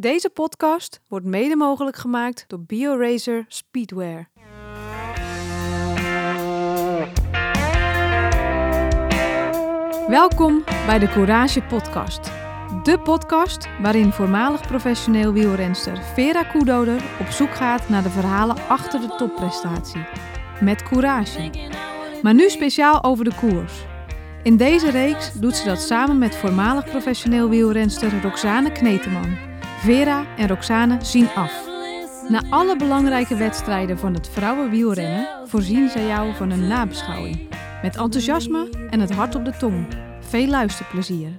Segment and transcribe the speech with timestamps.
[0.00, 4.30] Deze podcast wordt mede mogelijk gemaakt door BioRacer Speedwear.
[10.08, 12.24] Welkom bij de Courage Podcast.
[12.82, 19.00] De podcast waarin voormalig professioneel wielrenster Vera Koedoder op zoek gaat naar de verhalen achter
[19.00, 20.06] de topprestatie.
[20.60, 21.50] Met courage.
[22.22, 23.84] Maar nu speciaal over de koers.
[24.42, 29.49] In deze reeks doet ze dat samen met voormalig professioneel wielrenster Roxane Kneteman.
[29.80, 31.68] Vera en Roxane zien af.
[32.28, 37.48] Na alle belangrijke wedstrijden van het vrouwenwielrennen voorzien zij jou van een nabeschouwing.
[37.82, 39.86] Met enthousiasme en het hart op de tong.
[40.20, 41.38] Veel luisterplezier.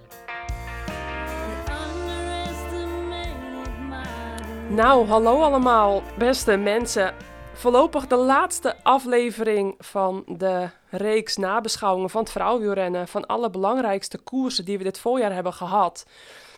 [4.70, 7.14] Nou, hallo allemaal, beste mensen.
[7.53, 13.08] Voorlopig de laatste aflevering van de reeks nabeschouwingen van het vrouwenwielrennen.
[13.08, 16.05] Van alle belangrijkste koersen die we dit voorjaar hebben gehad.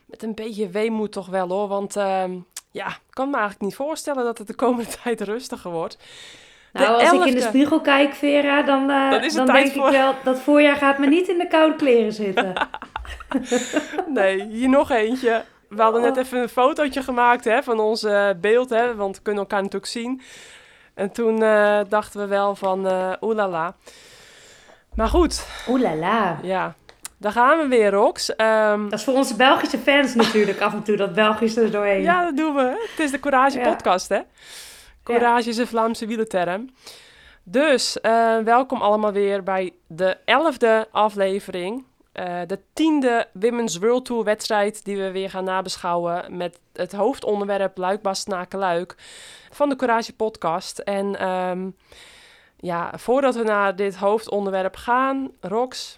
[0.06, 2.24] Met een beetje weemoed toch wel hoor, want uh,
[2.72, 5.98] ja, ik kan me eigenlijk niet voorstellen dat het de komende tijd rustiger wordt.
[6.74, 9.86] Nou, als ik in de spiegel kijk, Vera, dan, uh, dan, dan denk voor...
[9.86, 12.54] ik wel dat voorjaar gaat me niet in de koude kleren zitten.
[14.08, 15.44] nee, hier nog eentje.
[15.70, 19.22] We hadden net even een fotootje gemaakt hè, van ons uh, beeld, hè, want we
[19.22, 20.22] kunnen elkaar natuurlijk zien.
[20.94, 22.88] En toen uh, dachten we wel van
[23.22, 23.76] oelala.
[24.96, 25.48] Maar goed.
[25.70, 26.40] Oelala.
[26.42, 26.76] Ja,
[27.24, 28.30] daar gaan we weer, Rox.
[28.30, 32.02] Um, dat is voor onze Belgische fans natuurlijk af en toe, dat Belgisch er doorheen.
[32.02, 32.88] Ja, dat doen we.
[32.90, 33.70] Het is de Courage ja.
[33.70, 34.20] podcast, hè.
[35.04, 35.50] Courage ja.
[35.50, 36.70] is een Vlaamse wielerterm.
[37.44, 41.84] Dus, uh, welkom allemaal weer bij de elfde aflevering.
[42.14, 47.78] Uh, de tiende Women's World Tour wedstrijd die we weer gaan nabeschouwen met het hoofdonderwerp
[47.78, 48.00] Luik,
[48.50, 48.96] Luik
[49.52, 50.80] van de Courage podcast.
[50.80, 51.76] En um,
[52.58, 55.98] ja, voordat we naar dit hoofdonderwerp gaan, Rox,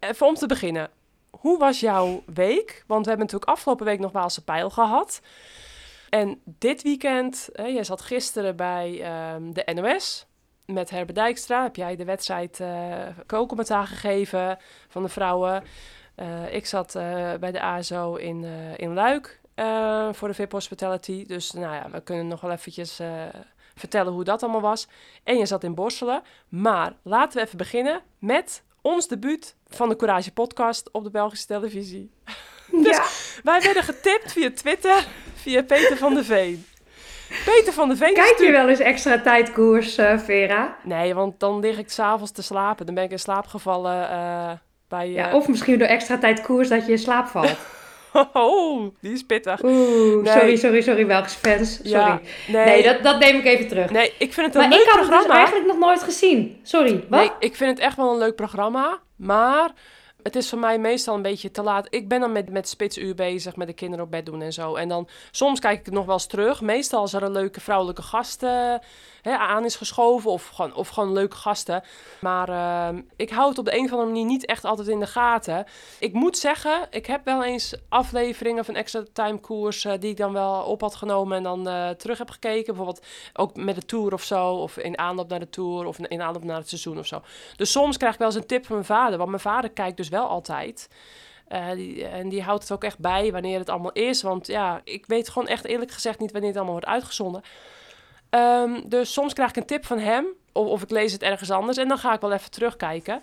[0.00, 0.90] even om te beginnen.
[1.30, 2.84] Hoe was jouw week?
[2.86, 5.20] Want we hebben natuurlijk afgelopen week nog Waalse Pijl gehad.
[6.08, 8.88] En dit weekend, hè, jij zat gisteren bij
[9.34, 10.26] um, de NOS
[10.64, 11.62] met Herbe Dijkstra.
[11.62, 12.68] Heb jij de wedstrijd uh,
[13.26, 15.64] co-commentaar gegeven van de vrouwen.
[16.16, 18.44] Uh, ik zat uh, bij de ASO in,
[18.76, 19.40] in Luik
[20.12, 21.26] voor de VIP Hospitality.
[21.26, 23.00] Dus nou ja, we kunnen nog wel eventjes
[23.74, 24.88] vertellen hoe dat allemaal was.
[25.24, 26.22] En je zat in Borselen.
[26.48, 31.46] Maar laten we even beginnen met ons debuut van de Courage podcast op de Belgische
[31.46, 32.10] televisie.
[32.84, 33.04] dus ja.
[33.42, 36.66] wij werden getipt via Twitter, via Peter van der Veen.
[37.44, 38.14] Peter van der Veen.
[38.14, 40.76] Kijk je wel eens extra tijd koers, uh, Vera?
[40.82, 42.86] Nee, want dan lig ik s'avonds te slapen.
[42.86, 44.50] Dan ben ik in slaap gevallen uh,
[44.88, 45.08] bij...
[45.08, 45.14] Uh...
[45.14, 47.56] Ja, of misschien door extra tijd koers dat je in slaap valt.
[48.32, 49.62] oh, die is pittig.
[49.62, 50.32] Oeh, nee.
[50.32, 51.74] sorry, sorry, sorry, Belgische fans.
[51.74, 51.90] Sorry.
[51.90, 53.90] Ja, nee, nee dat, dat neem ik even terug.
[53.90, 55.08] Nee, ik vind het een maar leuk programma.
[55.08, 56.60] Maar ik had het dus eigenlijk nog nooit gezien.
[56.62, 57.20] Sorry, wat?
[57.20, 58.98] Nee, ik vind het echt wel een leuk programma.
[59.16, 59.72] Maar
[60.22, 61.86] het is voor mij meestal een beetje te laat.
[61.90, 64.74] Ik ben dan met, met spitsuur bezig, met de kinderen op bed doen en zo.
[64.74, 66.60] En dan soms kijk ik het nog wel eens terug.
[66.60, 68.74] Meestal als er een leuke vrouwelijke gast uh,
[69.36, 71.82] aan is geschoven of gewoon, of gewoon leuke gasten.
[72.20, 75.00] Maar uh, ik hou het op de een of andere manier niet echt altijd in
[75.00, 75.66] de gaten.
[75.98, 80.16] Ik moet zeggen, ik heb wel eens afleveringen van Extra Time Koers uh, die ik
[80.16, 82.66] dan wel op had genomen en dan uh, terug heb gekeken.
[82.66, 86.22] Bijvoorbeeld ook met de Tour of zo, of in aanloop naar de Tour of in
[86.22, 87.22] aanloop naar het seizoen of zo.
[87.56, 89.96] Dus soms krijg ik wel eens een tip van mijn vader, want mijn vader kijkt
[89.96, 90.88] dus wel altijd.
[91.74, 94.22] Die, en die houdt het ook echt bij wanneer het allemaal is.
[94.22, 97.42] Want ja, ik weet gewoon echt eerlijk gezegd niet wanneer het allemaal wordt uitgezonden.
[98.30, 100.26] Um, dus soms krijg ik een tip van hem.
[100.52, 101.76] Of, of ik lees het ergens anders.
[101.76, 103.22] En dan ga ik wel even terugkijken.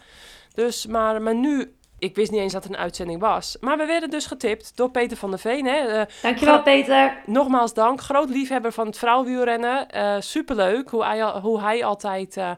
[0.54, 3.58] Dus, maar, maar nu ik wist niet eens dat er een uitzending was.
[3.60, 5.66] Maar we werden dus getipt door Peter van der Veen.
[5.66, 6.00] Hè.
[6.00, 7.18] Uh, Dankjewel, Peter.
[7.26, 8.02] Nogmaals dank.
[8.02, 9.88] Groot liefhebber van het vrouwenwielrennen.
[9.96, 12.52] Uh, superleuk hoe hij, hoe hij altijd uh,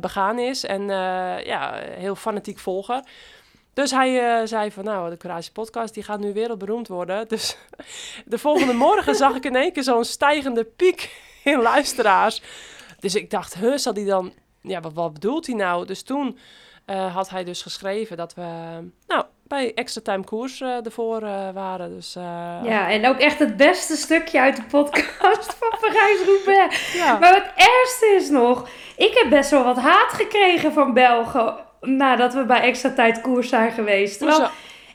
[0.00, 0.64] begaan is.
[0.64, 0.82] En
[1.44, 3.02] ja, heel fanatiek volger.
[3.74, 7.28] Dus hij zei van, nou, de Courage podcast, die gaat nu wereldberoemd worden.
[7.28, 7.56] Dus
[8.24, 11.10] de volgende morgen zag ik in één keer zo'n stijgende piek
[11.52, 12.42] in luisteraars.
[13.00, 14.32] Dus ik dacht, huh, zal die dan...
[14.62, 15.86] Ja, wat, wat bedoelt hij nou?
[15.86, 16.38] Dus toen
[16.86, 18.42] uh, had hij dus geschreven dat we...
[19.06, 21.94] Nou, bij Extra Time Koers uh, ervoor uh, waren.
[21.94, 22.12] Dus,
[22.62, 26.92] Ja, en ook echt het beste stukje uit de podcast van Parijs-Roubaix.
[26.92, 27.18] Ja.
[27.18, 28.68] Maar het ergste is nog...
[28.96, 31.54] Ik heb best wel wat haat gekregen van Belgen...
[31.80, 34.18] nadat we bij Extra Tijd Koers zijn geweest.
[34.18, 34.48] Terwijl,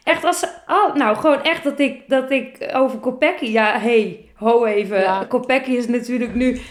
[0.04, 0.46] echt als...
[0.68, 3.46] Oh, nou, gewoon echt dat ik, dat ik over Kopecky...
[3.46, 5.00] Ja, hey, ho even.
[5.00, 5.26] Ja.
[5.26, 6.62] Kopecky is natuurlijk nu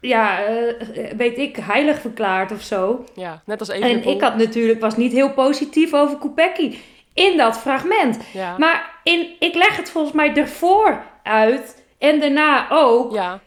[0.00, 0.72] ja, uh,
[1.16, 3.04] weet ik, heilig verklaard of zo.
[3.14, 6.78] Ja, net als En ik had natuurlijk, was niet heel positief over Kopecky
[7.14, 8.18] in dat fragment.
[8.32, 8.58] Ja.
[8.58, 13.12] Maar in, ik leg het volgens mij ervoor uit en daarna ook.
[13.12, 13.40] Ja.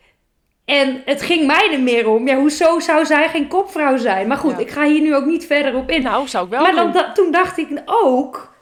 [0.66, 4.28] En het ging mij er meer om, ja, hoezo zou zij geen kopvrouw zijn?
[4.28, 4.58] Maar goed, ja.
[4.58, 6.02] ik ga hier nu ook niet verder op in.
[6.02, 8.56] Nou, zou ik wel Maar dan, da, toen dacht ik ook,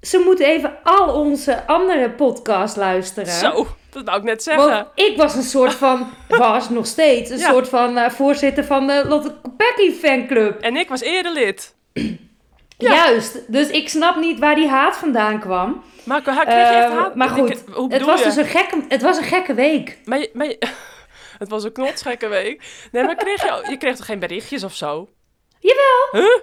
[0.00, 3.32] ze moeten even al onze andere podcasts luisteren.
[3.32, 4.68] Zo, dat wou ik net zeggen.
[4.70, 7.50] Want ik was een soort van, was nog steeds, een Ja.
[7.50, 10.60] soort van eh, voorzitter van de Lotte Kopecky fanclub.
[10.60, 11.74] En ik was eerder lid.
[12.78, 15.82] Juist, dus ik snap niet waar die haat vandaan kwam.
[16.04, 17.14] Maar kreeg je echt haat?
[17.14, 18.24] maar goed, Ik- hoe het was je?
[18.24, 19.98] dus een gekke, het was een gekke week.
[20.04, 20.58] Maar, je- maar je-
[21.38, 22.62] het was een knotsgekke week.
[22.92, 25.08] Nee, maar kreeg je, je kreeg toch geen berichtjes of zo?
[25.60, 26.08] Jawel.
[26.24, 26.38] Huh?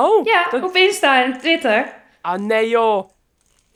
[0.00, 0.24] Oh.
[0.26, 1.92] Ja, dat- op Insta en Twitter.
[2.20, 3.08] Ah, nee joh.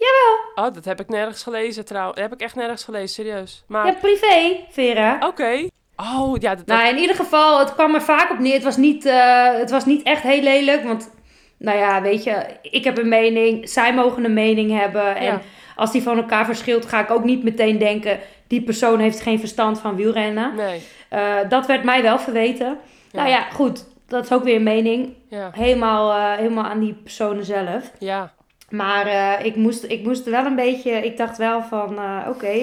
[0.05, 0.67] Jawel.
[0.69, 2.15] Oh, dat heb ik nergens gelezen trouwens.
[2.21, 3.65] Dat heb ik echt nergens gelezen, serieus.
[3.69, 5.19] Maar, Ja, privé, Vera.
[5.27, 5.69] oké.
[5.97, 8.55] Oh, ja, dat, Nou, in ieder geval, het kwam er vaak op neer.
[8.55, 11.11] Het was niet, eh, het was niet echt heel lelijk, want...
[11.59, 15.17] Nou ja, weet je, ik heb een mening, zij mogen een mening hebben.
[15.17, 15.41] En Ja.
[15.77, 18.19] als die van elkaar verschilt, ga ik ook niet meteen denken...
[18.47, 20.55] die persoon heeft geen verstand van wielrennen.
[20.55, 20.83] nee.
[21.09, 22.67] Eh, dat werd mij wel verweten.
[22.67, 23.19] Ja.
[23.19, 25.15] Nou ja, goed, dat is ook weer een mening.
[25.29, 27.91] Ja, Helemaal, eh, helemaal aan die personen zelf.
[27.99, 28.33] ja.
[28.73, 30.91] Maar eh, ik, moest, ik moest wel een beetje...
[30.91, 32.59] Ik dacht wel van, eh, oké...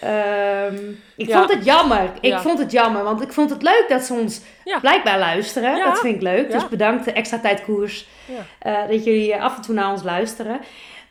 [0.00, 0.74] Ehm,
[1.16, 1.38] ik Ja.
[1.38, 2.10] vond het jammer.
[2.20, 2.40] Ik Ja.
[2.40, 4.78] vond het jammer, want ik vond het leuk dat ze ons Ja.
[4.80, 5.84] blijkbaar luisteren.
[5.84, 6.50] Dat vind ik leuk.
[6.50, 8.46] Dus bedankt de extra tijd koers Ja.
[8.58, 10.60] eh, dat jullie af en toe naar ons luisteren.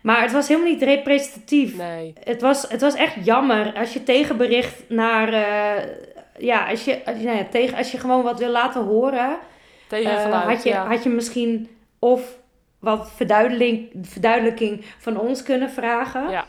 [0.01, 1.77] Maar het was helemaal niet representatief.
[1.77, 2.13] Nee.
[2.23, 5.31] Het, was, het was echt jammer als je tegenbericht naar...
[6.37, 9.37] ja, als je, als, je- nou ja, tegen, als je gewoon wat wil laten horen...
[9.87, 11.69] Tegen had, je, had je misschien
[11.99, 12.21] of
[12.83, 16.29] wat verduidelijking, verduidelijking van ons kunnen vragen...
[16.29, 16.45] Ja.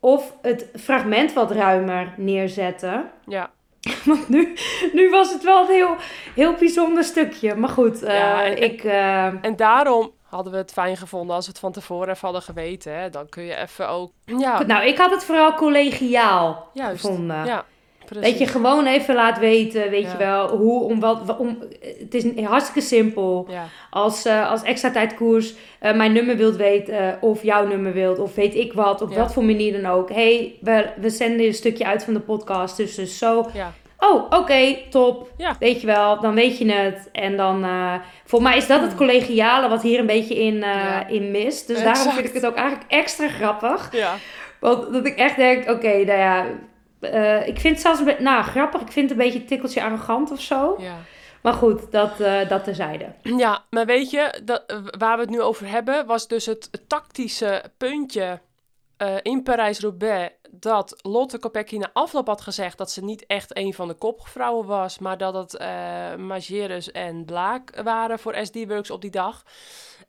[0.00, 3.10] Of het fragment wat ruimer neerzetten.
[3.26, 3.50] Ja.
[4.04, 4.54] Want nu,
[4.92, 5.96] nu was het wel een heel,
[6.34, 7.54] heel bijzonder stukje.
[7.54, 8.84] Maar goed, eh, en- ik...
[8.84, 12.42] eh, En daarom hadden we het fijn gevonden als we het van tevoren even hadden
[12.42, 12.98] geweten.
[12.98, 13.10] Hè?
[13.10, 14.12] Dan kun je even ook...
[14.24, 17.00] Ja, goed, nou, ik had het vooral collegiaal juist.
[17.00, 17.44] gevonden.
[17.46, 17.64] Ja,
[18.04, 18.30] precies.
[18.30, 20.10] Dat je gewoon even laat weten, weet Ja.
[20.12, 21.58] je wel, hoe, om wat, om,
[21.98, 23.46] het is hartstikke simpel.
[23.50, 27.66] Ja, Als, eh, als extra tijd koers eh, mijn nummer wilt weten, eh, of jouw
[27.66, 29.16] nummer wilt, of weet ik wat, op Ja.
[29.18, 30.08] wat voor manier dan ook.
[30.10, 33.46] hey, we, we zenden een stukje uit van de podcast, dus, dus zo.
[33.54, 35.30] ja, Oh, oké, top.
[35.36, 35.56] Ja.
[35.58, 37.08] Weet je wel, dan weet je het.
[37.12, 37.66] En dan,
[38.24, 40.64] voor mij is dat het collegiale wat hier een beetje in,
[41.08, 41.66] in mist.
[41.66, 43.88] Dus daarom vind ik het ook eigenlijk extra grappig.
[43.92, 44.14] ja.
[44.60, 46.44] Want dat ik echt denk, oké, nou ja,
[47.04, 50.30] eh, ik vind het zelfs, nou grappig, ik vind het een beetje een tikkeltje arrogant
[50.30, 50.76] of zo.
[50.78, 50.96] ja.
[51.42, 53.12] Maar goed, dat, eh dat terzijde.
[53.22, 56.70] Ja, maar weet je, dat, eh, waar we het nu over hebben, was dus het
[56.88, 58.40] tactische puntje
[59.22, 60.34] in Parijs-Roubaix.
[60.50, 64.66] Dat Lotte Kopecky na afloop had gezegd dat ze niet echt een van de kopvrouwen
[64.66, 69.42] was, maar dat het eh Majerus en Blaak waren voor SD Works op die dag.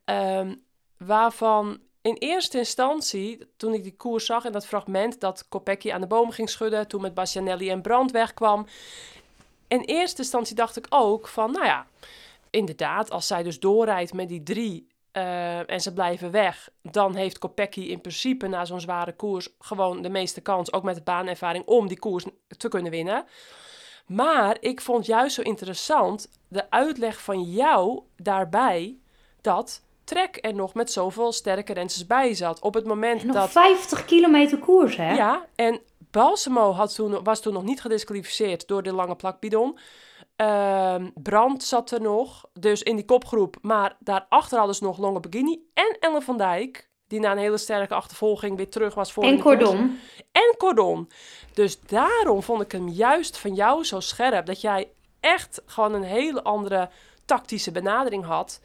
[0.06, 0.54] Ehm,
[0.98, 6.02] waarvan in eerste instantie, toen ik die koers zag en dat fragment dat Kopecky aan
[6.02, 8.66] de boom ging schudden, toen met Bastianelli en Brand wegkwam.
[9.68, 11.88] In eerste instantie dacht ik ook van, nou ja,
[12.50, 17.40] inderdaad, als zij dus doorrijdt met die drie eh, en ze blijven weg, dan heeft
[17.40, 21.66] Kopecky in principe na zo'n zware koers gewoon de meeste kans, ook met de baanervaring,
[21.66, 22.26] om die koers
[22.58, 23.26] te kunnen winnen.
[24.06, 28.98] Maar ik vond juist zo interessant de uitleg van jou daarbij
[29.42, 32.60] dat Trek er nog met zoveel sterke rensters bij zat.
[32.60, 35.16] Op het moment En nog dat 50 kilometer koers, hè?
[35.16, 35.80] ja, en
[36.12, 39.78] Balsamo had toen, was toen nog niet gedisqualificeerd door de lange plakbidon.
[40.36, 43.58] Ehm Brand zat er nog, dus in die kopgroep.
[43.62, 46.90] Maar daarachter hadden ze nog Longe Begini en Ellen van Dijk.
[47.08, 49.58] Die na een hele sterke achtervolging weer terug was voor en koers.
[49.58, 50.00] cordon.
[50.32, 51.10] En Cordon.
[51.54, 54.46] Dus daarom vond ik hem juist van jou zo scherp.
[54.46, 54.88] Dat jij
[55.26, 56.90] echt gewoon een hele andere
[57.26, 58.62] tactische benadering had.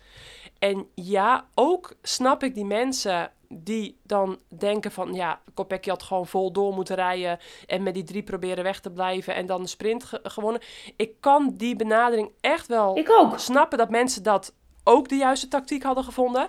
[0.58, 5.14] En ja, ook snap ik die mensen die dan denken van...
[5.14, 7.38] Ja, Kopecky had gewoon vol door moeten rijden...
[7.66, 9.34] en met die drie proberen weg te blijven...
[9.34, 10.60] en dan de sprint ge- gewonnen.
[10.96, 13.38] Ik kan die benadering echt wel Ik ook.
[13.38, 14.52] snappen dat mensen dat
[14.84, 16.48] ook de juiste tactiek hadden gevonden.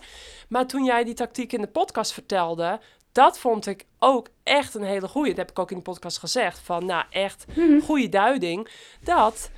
[0.50, 2.80] Maar toen jij die tactiek in de podcast vertelde,
[3.12, 5.30] dat vond ik ook echt een hele goeie.
[5.30, 6.60] Dat heb ik ook in de podcast gezegd.
[6.60, 7.46] Van nou, echt
[7.84, 8.70] goede duiding.
[9.04, 9.52] Dat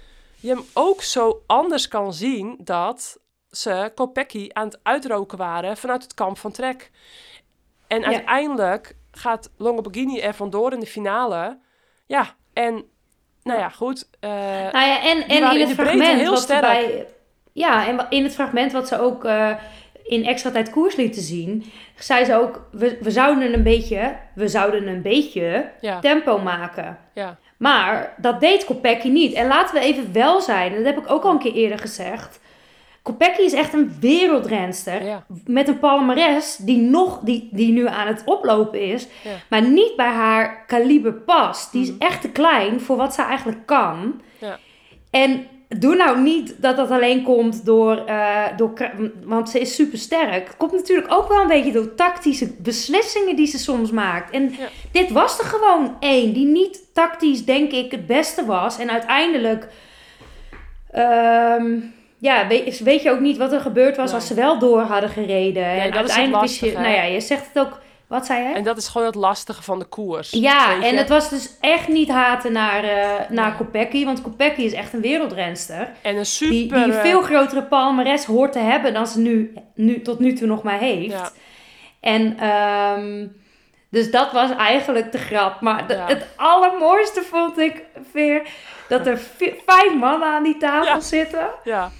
[0.43, 3.19] je hem ook zo anders kan zien dat
[3.51, 6.91] ze Kopecky aan het uitroken waren vanuit het kamp van Trek.
[7.87, 8.05] En Ja.
[8.05, 11.59] uiteindelijk gaat Longoborghini er vandoor in de finale.
[12.05, 12.83] Ja, en
[13.43, 14.09] nou ja, goed.
[14.19, 14.29] eh,
[14.71, 16.61] Nou ja, en, en in het fragment heel wat sterk.
[16.61, 17.07] bij...
[17.51, 19.51] Ja, en in het fragment wat ze ook eh,
[20.03, 21.71] in extra tijd koers lieten zien...
[21.95, 24.17] zei ze ook, we, we zouden een beetje...
[24.35, 26.99] We zouden een beetje ja, tempo maken.
[27.13, 29.33] ja, Maar dat deed Kopecky niet.
[29.33, 32.39] En laten we even wel zijn, dat heb ik ook al een keer eerder gezegd.
[33.01, 35.03] Kopecky is echt een wereldrenster.
[35.05, 39.07] ja, Met een palmares die, nog, die, die nu aan het oplopen is.
[39.23, 39.31] Ja.
[39.49, 41.71] Maar niet bij haar kaliber past.
[41.71, 42.01] Die is Mhm.
[42.01, 44.21] echt te klein voor wat ze eigenlijk kan.
[44.39, 44.59] Ja.
[45.09, 48.91] En doe nou niet dat dat alleen komt door, uh, door
[49.23, 50.53] want ze is super sterk.
[50.57, 54.31] Komt natuurlijk ook wel een beetje door tactische beslissingen die ze soms maakt.
[54.31, 54.55] En
[54.91, 58.79] dit was er gewoon één die niet tactisch, denk ik, het beste was.
[58.79, 59.67] En uiteindelijk,
[60.95, 64.81] um, ja, weet, weet, je ook niet wat er gebeurd was als ze wel door
[64.81, 65.65] hadden gereden.
[65.65, 67.81] en dat uiteindelijk is, je, nou ja, je zegt het ook
[68.13, 68.53] wat zei hij?
[68.53, 70.31] En dat is gewoon het lastige van de koers.
[70.31, 74.05] Ja, en het was dus echt niet haten naar, uh, naar Kopecky.
[74.05, 75.91] Want Kopecky is echt een wereldrenster.
[76.01, 76.55] En een super...
[76.55, 80.33] Die, die een veel grotere palmares hoort te hebben dan ze nu, nu tot nu
[80.33, 81.11] toe nog maar heeft.
[81.11, 81.31] Ja.
[81.99, 82.49] En...
[82.49, 83.41] Um,
[83.89, 85.61] dus dat was eigenlijk de grap.
[85.61, 88.41] Maar het allermooiste vond ik weer
[88.87, 89.19] dat er
[89.65, 91.47] vijf mannen aan die tafel zitten.
[91.63, 91.91] Ja.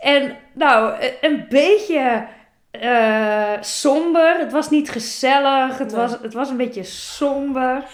[0.00, 2.26] En nou, een beetje
[2.72, 4.38] uh, somber.
[4.38, 5.78] Het was niet gezellig.
[5.78, 7.84] Het, was, het was een beetje somber.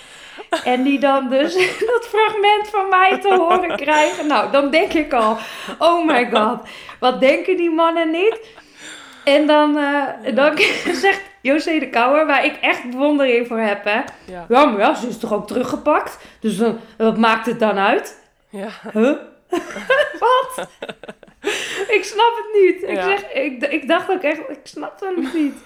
[0.64, 1.54] En die dan dus
[1.92, 4.26] dat fragment van mij te horen krijgen.
[4.26, 5.36] Nou, dan denk ik al,
[5.78, 6.58] oh my god,
[7.00, 8.38] wat denken die mannen niet?
[9.24, 10.58] En dan, uh, dan
[11.04, 14.00] zegt José de Kouwer, waar ik echt bewondering voor heb, hè.
[14.24, 14.46] Ja.
[14.48, 16.18] ja, maar ja, ze is toch ook teruggepakt?
[16.40, 18.20] Dus dan, wat maakt het dan uit?
[18.48, 18.68] Ja.
[18.92, 19.16] Huh?
[20.20, 20.68] wat?
[21.96, 22.90] ik snap het niet.
[22.90, 25.54] Ik, zeg, ik, ik dacht ook echt, ik snap het niet.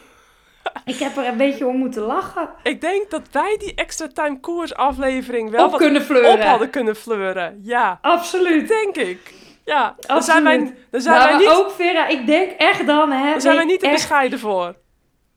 [0.85, 2.49] Ik heb er een beetje om moeten lachen.
[2.63, 6.33] Ik denk dat wij die extra time koers aflevering wel op wat kunnen fleuren.
[6.33, 7.61] op hadden kunnen fleuren.
[7.63, 7.99] Ja.
[8.03, 8.69] Absoluut.
[8.69, 9.35] Denk ik.
[9.65, 11.49] Ja, dan zijn wij, dan zijn nou, wij niet...
[11.49, 13.11] ook Vera, ik denk echt dan...
[13.11, 14.75] Hè, daar zijn wij niet te bescheiden voor.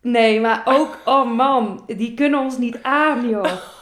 [0.02, 3.52] Nee, maar ook, oh man, die kunnen ons niet aan, joh.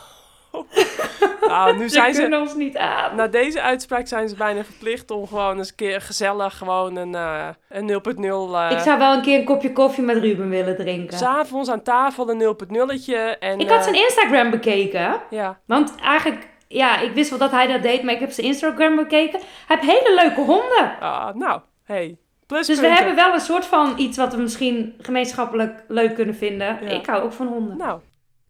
[1.47, 3.15] Nou, nu zijn ze kunnen ons niet aan.
[3.15, 7.13] Na deze uitspraak zijn ze bijna verplicht om gewoon eens een keer gezellig gewoon een,
[7.13, 8.23] uh, een 0.0...
[8.23, 11.17] Uh, ik zou wel een keer een kopje koffie met Ruben willen drinken.
[11.17, 13.39] S'avonds aan tafel een 0.0'tje.
[13.39, 15.21] En, ik had zijn Instagram bekeken.
[15.29, 15.59] Ja.
[15.65, 18.95] Want eigenlijk, ja, ik wist wel dat hij dat deed, maar ik heb zijn Instagram
[18.95, 19.39] bekeken.
[19.67, 20.99] Hij heeft hele leuke honden.
[20.99, 22.17] Ah, nou, hey.
[22.47, 26.81] Dus we hebben wel een soort van iets wat we misschien gemeenschappelijk leuk kunnen vinden.
[26.81, 27.77] Ik hou ook van honden.
[27.77, 27.99] Nou,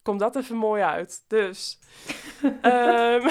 [0.02, 1.24] komt dat even mooi uit.
[1.28, 1.80] Dus.
[2.62, 3.28] um,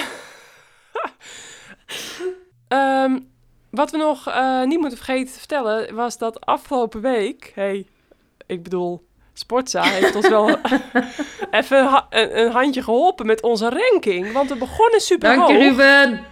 [2.79, 3.31] um,
[3.71, 7.53] wat we nog uh, niet moeten vergeten te vertellen was dat afgelopen week.
[7.55, 7.87] hey,
[8.47, 10.49] ik bedoel, Sportza heeft ons wel
[11.51, 14.33] even een, een, handje geholpen met onze ranking.
[14.33, 16.25] Want we begonnen super Dank je, Ruben.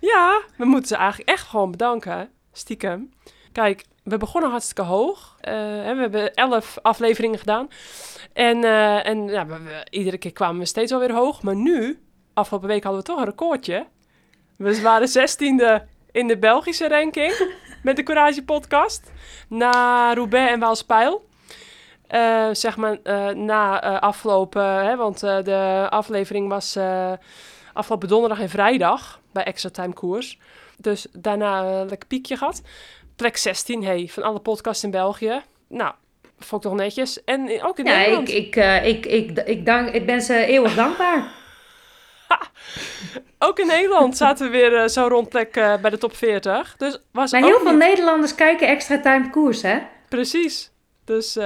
[0.00, 2.30] Ja, we moeten ze eigenlijk echt gewoon bedanken.
[2.52, 3.12] Stiekem.
[3.52, 5.36] Kijk, we begonnen hartstikke hoog.
[5.40, 5.52] Uh,
[5.94, 7.68] we hebben elf afleveringen gedaan.
[8.32, 11.42] En, uh, en ja, we, iedere keer kwamen we steeds alweer hoog.
[11.42, 12.02] Maar nu,
[12.34, 13.86] afgelopen week hadden we toch een recordje.
[14.56, 19.12] We waren zestiende in de Belgische ranking met de Courage podcast.
[19.48, 21.30] Na Roubaix en Waalspijl.
[22.10, 26.78] Uh, zeg maar uh, na afgelopen, hè, want de aflevering was
[27.72, 30.38] afgelopen donderdag en vrijdag bij Extra Time Koers.
[30.76, 32.62] Dus daarna een lekker piekje gehad.
[33.16, 35.42] Plek 16, hey, van alle podcasts in België.
[35.68, 35.94] Nou,
[36.44, 37.24] vond ik toch netjes.
[37.24, 38.28] En ook in ja, Nederland.
[38.28, 41.32] Ik, ik, uh, ik, ik, ik, dank, ik ben ze eeuwig dankbaar.
[43.48, 46.74] ook in Nederland zaten we weer uh, zo rond plek uh, bij de top 40.
[46.76, 49.78] Dus was maar heel veel Nederlanders kijken extra time koers, hè?
[50.08, 50.70] Precies.
[51.04, 51.38] Dus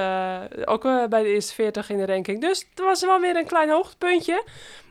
[0.64, 2.40] ook bij de eerste 40 in de ranking.
[2.40, 4.44] Dus er was wel weer een klein hoogtepuntje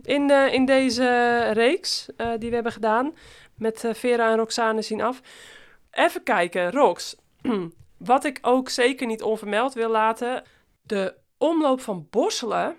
[0.03, 2.05] in, in deze reeks
[2.37, 3.15] die we hebben gedaan.
[3.55, 5.21] Met Vera en Roxane zien af.
[5.91, 7.15] Even kijken, Rox.
[8.05, 10.43] Wat ik ook zeker niet onvermeld wil laten.
[10.81, 12.77] De omloop van Borselen.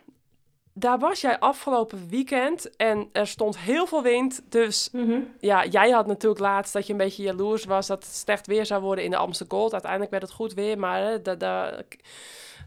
[0.72, 4.42] Daar was jij afgelopen weekend en er stond heel veel wind.
[4.48, 5.20] Dus mhm.
[5.40, 8.66] ja, jij had natuurlijk laatst dat je een beetje jaloers was dat het slecht weer
[8.66, 9.72] zou worden in de Amsterdam Gold.
[9.72, 11.82] Uiteindelijk werd het goed weer, maar daar da,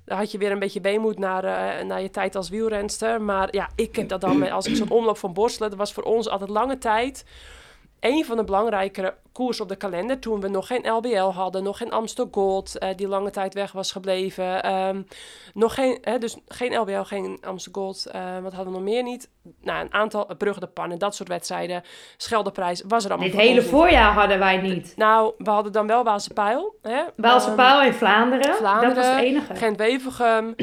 [0.06, 3.22] had je weer een beetje weemoed naar, uh, naar je tijd als wielrenster.
[3.22, 6.04] Maar ja, ik heb dat dan, als ik zo'n omloop van Borselen, dat was voor
[6.04, 7.24] ons altijd lange tijd
[8.00, 10.20] een van de belangrijkere koers op de kalender.
[10.20, 13.72] Toen we nog geen LBL hadden, nog geen Amstel Gold, uh, die lange tijd weg
[13.72, 14.74] was gebleven.
[14.74, 15.08] Um,
[15.54, 18.08] nog geen, hè, dus geen LBL, geen Amstel Gold.
[18.16, 19.30] Uh, wat hadden we nog meer niet?
[19.62, 21.84] Nou, een aantal Brugge de Pannen, dat soort wedstrijden.
[22.18, 23.30] Scheldeprijs was er allemaal.
[23.30, 24.94] Dit hele voorjaar hadden wij niet.
[24.96, 26.76] Nou, we hadden dan wel Waalse Pijl.
[26.82, 27.04] Hè?
[27.16, 28.56] Waalse um, Pijl in Vlaanderen.
[28.56, 28.96] Vlaanderen.
[28.96, 29.56] Dat was het enige.
[29.56, 30.56] Gent-Wevelgem.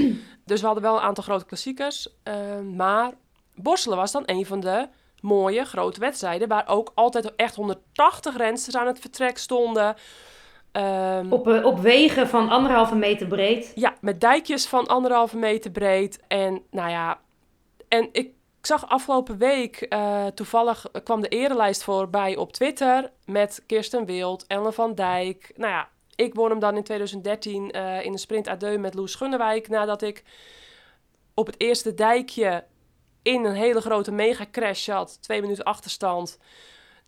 [0.44, 2.08] dus we hadden wel een aantal grote klassiekers.
[2.24, 2.34] Uh,
[2.76, 3.12] maar
[3.54, 4.88] Borselen was dan een van de
[5.26, 6.48] mooie grote wedstrijden.
[6.48, 9.96] Waar ook altijd echt 180 rensters aan het vertrek stonden.
[10.72, 13.72] Um, op, uh, op wegen van anderhalve meter breed.
[13.74, 16.20] Ja, met dijkjes van anderhalve meter breed.
[16.28, 17.20] En nou ja,
[17.88, 18.30] en ik
[18.60, 24.74] zag afgelopen week, uh, toevallig kwam de erelijst voorbij op Twitter met Kirsten Wild, Ellen
[24.74, 25.52] van Dijk.
[25.56, 29.14] Nou ja, ik won hem dan in 2013 uh, in een sprint adieu met Loes
[29.14, 29.68] Gunnewijk.
[29.68, 30.24] Nadat ik
[31.34, 32.64] op het eerste dijkje
[33.26, 36.38] in een hele grote mega crash had, twee minuten achterstand.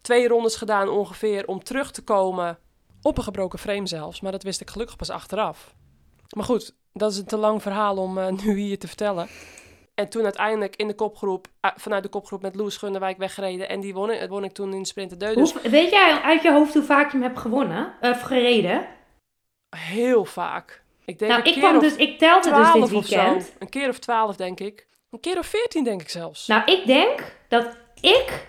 [0.00, 2.58] twee rondes gedaan ongeveer om terug te komen
[3.02, 4.20] op een gebroken frame zelfs.
[4.20, 5.74] Maar dat wist ik gelukkig pas achteraf.
[6.36, 9.28] Maar goed, dat is een te lang verhaal om uh, nu hier te vertellen.
[9.94, 13.68] En toen uiteindelijk in de kopgroep, uh, vanuit de kopgroep met Loes Gunderwijk weggereden.
[13.68, 15.52] En die won ik, won ik toen in de sprinter de dus...
[15.62, 17.94] Weet jij uit je hoofd hoe vaak je hem hebt gewonnen?
[18.00, 18.86] Of gereden?
[19.76, 20.82] Heel vaak.
[21.04, 23.52] Ik denk nou, ik, kwam dus, ik telde dus dit weekend.
[23.58, 24.86] Een keer of twaalf, denk ik.
[25.10, 26.46] Een keer of veertien, denk ik zelfs.
[26.46, 28.46] Nou, ik denk dat ik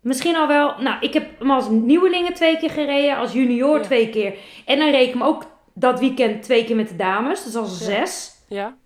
[0.00, 0.78] misschien al wel...
[0.78, 3.16] Nou, ik heb hem als nieuwelingen twee keer gereden.
[3.16, 4.34] Als junior twee keer.
[4.64, 7.44] En dan reken ik hem ook dat weekend twee keer met de dames.
[7.44, 8.32] Dus als zes.
[8.48, 8.76] Ja.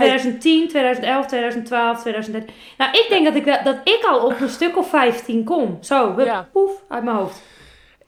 [0.00, 2.54] 2010, 2011, 2012, 2013.
[2.78, 5.78] Nou, ik denk dat ik, dat ik al op een stuk of 15 kom.
[5.80, 6.48] Zo, ja.
[6.52, 7.42] poef, uit mijn hoofd.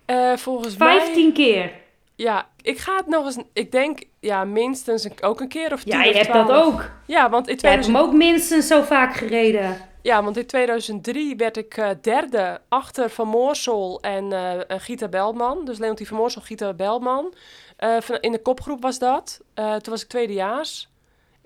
[0.07, 1.33] Uh, volgens 15 mij...
[1.33, 1.73] keer.
[2.17, 3.39] Ja, ik ga het nog eens...
[3.53, 6.91] Ik denk, ja, minstens een, ook een keer of tien Ja, je hebt dat ook.
[7.07, 7.63] Ja, want in 2000...
[7.63, 9.77] Je hebt hem ook minstens zo vaak gereden.
[10.03, 15.65] Ja, want in 2003 werd ik uh, derde achter Van Moorsel en uh, Gita Belman.
[15.65, 17.35] Dus Leontien Van Moorsel, Gita Belman.
[17.81, 19.41] Uh, in de kopgroep was dat.
[19.55, 20.89] toen was ik tweedejaars.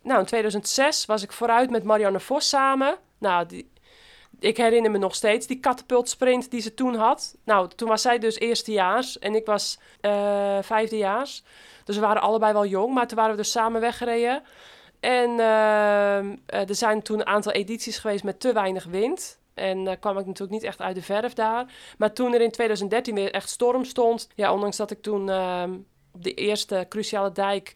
[0.07, 2.97] Nou, in 2006 was ik vooruit met Marianne Vos samen.
[3.19, 3.73] Nou, die,
[4.41, 7.37] ik herinner me nog steeds die katapultsprint die ze toen had.
[7.45, 9.79] Nou, toen was zij dus eerstejaars en ik was
[10.61, 11.45] vijfdejaars.
[11.85, 14.43] Dus we waren allebei wel jong, maar toen waren we dus samen weggereden.
[15.01, 19.39] En uh, er zijn toen een aantal edities geweest met te weinig wind.
[19.55, 21.73] En kwam ik natuurlijk niet echt uit de verf daar.
[21.99, 24.29] Maar toen er in 2013 weer echt storm stond.
[24.35, 25.23] Ja, ondanks dat ik toen
[26.13, 27.75] op de eerste cruciale dijk.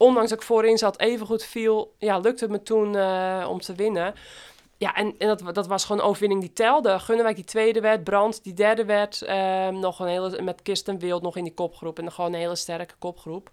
[0.00, 1.94] Ondanks dat ik voorin zat, even goed viel.
[1.98, 4.14] Ja, lukte het me toen eh, om te winnen.
[4.78, 6.98] Ja, en, en dat, dat was gewoon een overwinning die telde.
[6.98, 9.22] Gunnewijk die tweede werd, Brand die derde werd.
[9.22, 11.98] Ehm, nog een hele, met Kirsten Wild nog in die kopgroep.
[11.98, 13.50] En gewoon een hele sterke kopgroep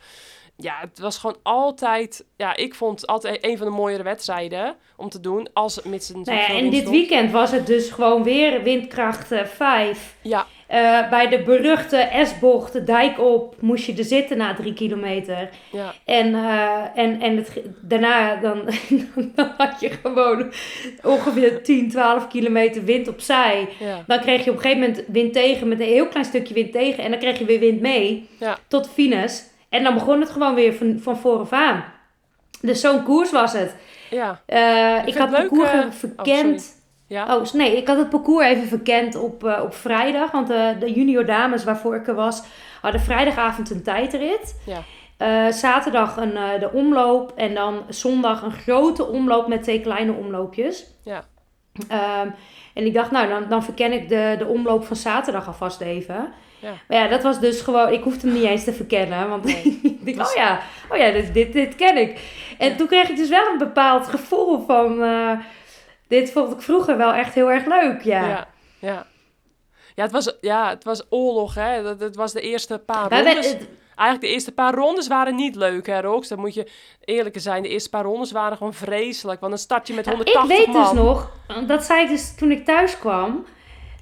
[0.58, 2.26] ja, het was gewoon altijd.
[2.36, 5.50] Ja, ik vond het altijd een van de mooiere wedstrijden om te doen.
[5.54, 6.22] Als met een.
[6.22, 10.15] Nou ja, en dit weekend was het dus gewoon weer windkracht 5.
[10.22, 10.46] Ja.
[10.72, 15.50] Uh, bij de beruchte S-bocht, de dijk op, moest je er zitten na drie kilometer.
[15.72, 15.93] Ja.
[16.06, 18.70] En, uh, en, en het, daarna dan,
[19.36, 20.52] dan had je gewoon
[21.04, 23.67] ongeveer 10, 12 kilometer wind opzij.
[23.80, 24.04] Ja.
[24.08, 26.72] Dan kreeg je op een gegeven moment wind tegen met een heel klein stukje wind
[26.72, 27.04] tegen.
[27.04, 28.58] En dan kreeg je weer wind mee ja.
[28.67, 29.39] tot de finish.
[29.69, 31.86] En dan begon het gewoon weer van, van vooraf aan.
[32.62, 33.75] Dus zo'n koers was het.
[34.10, 34.41] Ja.
[34.47, 36.60] Uh, ik, had het parcours uh, verkend.
[36.60, 37.38] Oh, ja?
[37.38, 40.32] oh, nee, ik had het parcours even verkend op, uh, op vrijdag.
[40.32, 42.43] Want de, de junior dames waarvoor ik er was,
[42.82, 44.56] hadden vrijdagavond een tijdrit.
[44.65, 45.51] Ja.
[45.51, 47.34] zaterdag een, de omloop.
[47.36, 50.86] En dan zondag een grote omloop met twee kleine omloopjes.
[51.03, 51.23] Ja.
[52.23, 52.34] Um,
[52.73, 56.34] en ik dacht, nou, dan, dan verken ik de, de omloop van zaterdag alvast even.
[56.67, 56.73] Ja.
[56.88, 57.93] Maar ja, dat was dus gewoon...
[57.93, 59.30] Ik hoefde hem niet eens te verkennen.
[59.30, 59.80] Want nee.
[60.03, 62.19] ik dacht, oh ja, oh ja dit, dit, dit ken ik.
[62.58, 65.03] En toen kreeg ik dus wel een bepaald gevoel van...
[65.03, 65.32] Uh,
[66.08, 68.27] dit vond ik vroeger wel echt heel erg leuk, ja.
[68.27, 68.47] Ja,
[68.80, 69.06] ja.
[69.95, 71.84] Ja, het was, ja, het was oorlog, hè.
[71.84, 73.49] Dat, het was de eerste paar nou, rondes.
[73.49, 76.27] Het, Eigenlijk de eerste paar rondes waren niet leuk, hè, Rox?
[76.27, 76.71] Dan moet je
[77.06, 77.63] eerlijk zijn.
[77.63, 79.39] De eerste paar rondes waren gewoon vreselijk.
[79.39, 80.51] Want dan start je met 180 man.
[80.51, 81.32] Ik weet dus nog,
[81.67, 83.45] dat zei ik dus toen ik thuis kwam...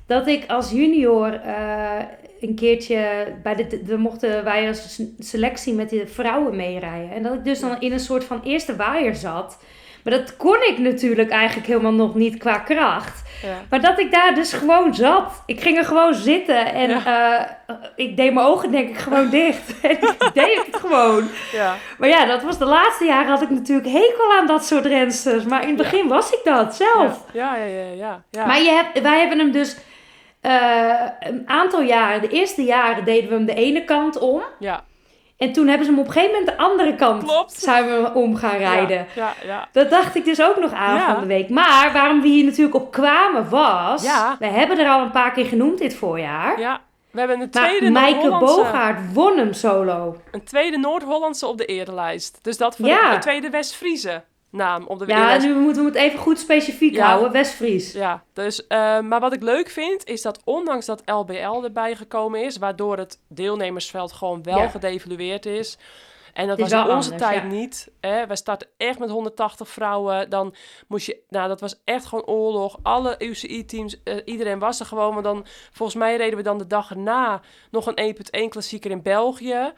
[0.05, 1.41] dat ik als junior...
[1.45, 1.99] Uh,
[2.39, 7.11] een keertje bij de, we mochten wij als selectie met de vrouwen meerijden.
[7.11, 9.57] En dat ik dus dan in een soort van eerste waaier zat.
[10.05, 13.23] Maar dat kon ik natuurlijk eigenlijk helemaal nog niet qua kracht.
[13.41, 13.57] Ja.
[13.69, 15.43] Maar dat ik daar dus gewoon zat.
[15.45, 17.59] Ik ging er gewoon zitten en ja.
[17.69, 19.73] uh, ik deed mijn ogen denk ik gewoon dicht.
[19.81, 21.27] en ik deed het gewoon.
[21.51, 21.75] Ja.
[21.97, 25.43] Maar ja, dat was de laatste jaren had ik natuurlijk hekel aan dat soort rensters.
[25.43, 27.23] Maar in het begin was ik dat zelf.
[27.33, 28.23] Ja, ja, ja, ja.
[28.31, 28.45] ja.
[28.45, 29.77] Maar je hebt, wij hebben hem dus
[30.45, 34.43] uh, een aantal jaren, de eerste jaren deden we hem de ene kant om.
[34.59, 34.83] Ja.
[35.37, 37.53] En toen hebben ze hem op een gegeven moment de andere kant Klopt.
[37.53, 39.07] zijn we om gaan rijden.
[39.15, 39.67] Ja, ja, ja.
[39.71, 41.49] Dat dacht ik dus ook nog aan van de week.
[41.49, 44.03] Maar waarom we hier natuurlijk op kwamen was...
[44.03, 44.35] Ja.
[44.39, 46.59] We hebben er al een paar keer genoemd dit voorjaar.
[46.59, 46.81] Ja,
[47.11, 50.15] we hebben een tweede Maar Maaike Bogaert won hem solo.
[50.31, 52.39] Een tweede Noord-Hollandse op de erenlijst.
[52.41, 54.23] Dus dat voor de tweede West-Friese
[54.55, 57.31] naam op de Ja, nu moeten we het even goed specifiek houden.
[57.31, 57.91] West-Fries.
[57.91, 62.43] Ja, dus, uh, maar wat ik leuk vind, is dat ondanks dat LBL erbij gekomen
[62.43, 64.67] is, waardoor het deelnemersveld gewoon wel ja.
[64.67, 65.77] gedevalueerd is.
[66.35, 67.47] En dat was in onze anders, tijd ja.
[67.47, 67.91] niet.
[67.99, 68.27] Hè?
[68.27, 70.29] Wij starten echt met 180 vrouwen.
[70.29, 70.55] Dan
[70.87, 71.21] moest je...
[71.29, 72.79] Nou, dat was echt gewoon oorlog.
[72.81, 75.13] Alle UCI-teams, uh, iedereen was er gewoon.
[75.13, 77.41] Maar dan, volgens mij reden we dan de dag erna
[77.71, 78.15] nog een
[78.45, 79.73] 1.1 klassieker in België.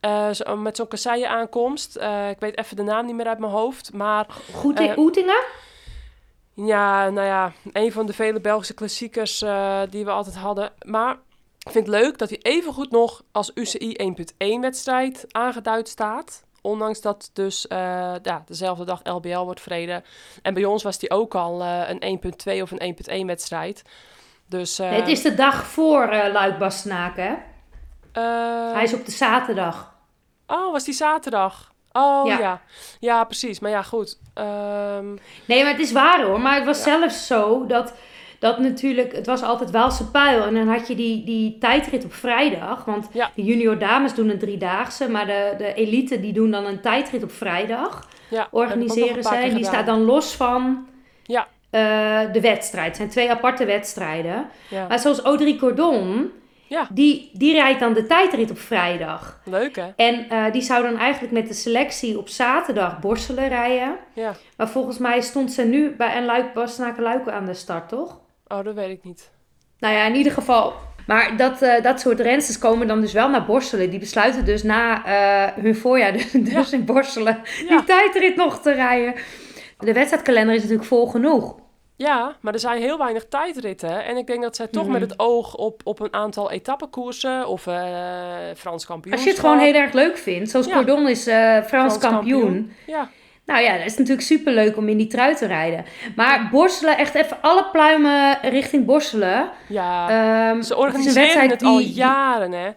[0.00, 1.96] Uh, zo, met zo'n kasseien-aankomst.
[1.96, 4.26] Uh, ik weet even de naam niet meer uit mijn hoofd, maar...
[4.54, 5.44] Goed in Oetingen?
[6.54, 9.38] Ja, nou ja, een van de vele Belgische klassiekers
[9.90, 10.72] die we altijd hadden.
[10.84, 11.12] Maar
[11.58, 14.14] ik vind het leuk dat hij evengoed nog als UCI
[14.46, 16.44] 1.1 wedstrijd aangeduid staat.
[16.60, 17.66] Ondanks dat dus
[18.22, 20.02] ja, dezelfde dag LBL wordt vrede.
[20.42, 22.20] En bij ons was die ook al een
[22.56, 23.82] 1.2 of een 1.1 wedstrijd.
[24.48, 27.38] Dus, nee, het is de dag voor uh, Luik Bastenaken,
[28.72, 29.94] Hij is op de zaterdag.
[30.46, 31.72] Oh, was die zaterdag?
[31.92, 32.38] Oh ja.
[32.38, 32.60] ja.
[33.00, 33.24] ja.
[33.24, 33.60] precies.
[33.60, 34.18] Maar ja, goed.
[34.34, 35.18] Um...
[35.44, 36.40] Nee, maar het is waar hoor.
[36.40, 36.98] Maar het was ja.
[36.98, 37.94] zelfs zo dat,
[38.38, 40.42] dat natuurlijk, het was altijd Waalse pijl.
[40.42, 42.84] En dan had je die, die tijdrit op vrijdag.
[42.84, 43.30] Want ja.
[43.34, 45.08] de junior dames doen een driedaagse.
[45.08, 48.08] Maar de, de elite die doen dan een tijdrit op vrijdag.
[48.28, 49.22] Ja, organiseren.
[49.22, 50.86] En die staat dan los van
[51.22, 51.46] ja.
[51.70, 52.86] Uh, de wedstrijd.
[52.86, 54.46] Het zijn twee aparte wedstrijden.
[54.68, 54.86] Ja.
[54.88, 56.30] Maar zoals Audrey Cordon
[56.68, 56.88] ja.
[56.92, 59.40] Die, die rijdt dan de tijdrit op vrijdag.
[59.44, 59.88] Leuk hè?
[59.96, 63.96] En uh, die zou dan eigenlijk met de selectie op zaterdag borstelen rijden.
[64.14, 64.34] Ja.
[64.56, 68.20] Maar volgens mij stond ze nu bij een Luik, Bastenaken Luiken aan de start, toch?
[68.48, 69.30] Oh, dat weet ik niet.
[69.78, 70.72] Nou ja, in ieder geval.
[71.06, 73.90] Maar dat, uh, dat soort rensters komen dan dus wel naar borstelen.
[73.90, 77.76] Die besluiten dus na uh, hun voorjaar dus, dus in borstelen Ja.
[77.76, 79.14] die tijdrit nog te rijden.
[79.78, 81.56] De wedstrijdkalender is natuurlijk vol genoeg.
[81.98, 84.04] Ja, maar er zijn heel weinig tijdritten.
[84.04, 84.92] En ik denk dat zij toch Mhm.
[84.92, 87.84] met het oog op, op een aantal etappekoersen of eh
[88.56, 89.14] Frans kampioen.
[89.14, 90.50] Als je het gewoon heel erg leuk vindt.
[90.50, 90.74] Zoals Ja.
[90.74, 92.72] Cordon is eh, Frans, kampioen.
[92.86, 93.08] Ja,
[93.46, 95.84] Nou ja, dat is natuurlijk super leuk om in die trui te rijden.
[96.16, 99.50] Maar borstelen, echt even alle pluimen richting borstelen.
[99.68, 100.08] ja.
[100.50, 102.70] Ehm, ze organiseren het al die- jaren, hè?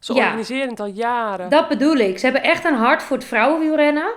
[0.00, 0.24] Ze Ja.
[0.24, 1.50] organiseren het al jaren.
[1.50, 2.18] Dat bedoel ik.
[2.18, 4.12] Ze hebben echt een hart voor het vrouwenwielrennen.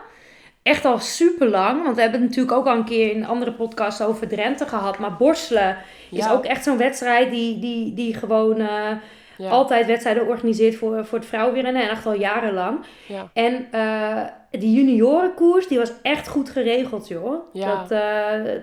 [0.67, 1.83] Echt al super lang.
[1.83, 4.65] Want we hebben het natuurlijk ook al een keer in een andere podcast over Drenthe
[4.65, 4.99] gehad.
[4.99, 5.77] Maar borstelen
[6.11, 8.91] is ook echt zo'n wedstrijd die, die, die gewoon eh,
[9.37, 11.81] Ja, altijd wedstrijden organiseert voor, voor het vrouwenwielrennen.
[11.83, 12.85] En echt al jarenlang.
[13.07, 13.29] ja.
[13.33, 17.53] En eh die juniorenkoers, die was echt goed geregeld, joh.
[17.53, 17.75] Ja.
[17.75, 18.61] Dat eh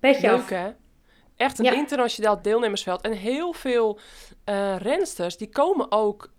[0.00, 0.50] petje af.
[0.50, 0.68] Leuk, hè?
[1.36, 3.00] Echt een internationaal deelnemersveld.
[3.00, 3.98] En heel veel
[4.78, 6.30] rensters, die komen ook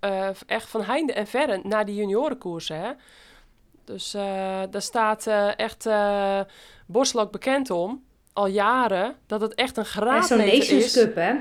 [0.48, 2.92] echt van heinde en verre naar die juniorenkoersen, hè?
[3.88, 6.40] Dus eh, daar staat eh, echt eh
[6.86, 10.94] Borstel ook bekend om, al jaren, dat het echt een zo'n graadmeter Nations is.
[10.94, 11.34] Cup, hè?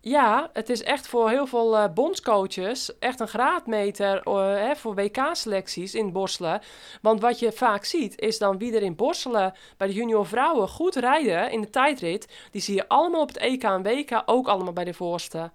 [0.00, 4.20] Ja, het is echt voor heel veel eh, bondscoaches echt een graadmeter
[4.58, 6.60] hè, voor WK-selecties in borstelen.
[7.02, 10.68] Want wat je vaak ziet, is dan wie er in borstelen bij de junior vrouwen
[10.68, 12.28] goed rijden in de tijdrit.
[12.50, 15.50] Die zie je allemaal op het EK en WK, ook allemaal bij de voorste.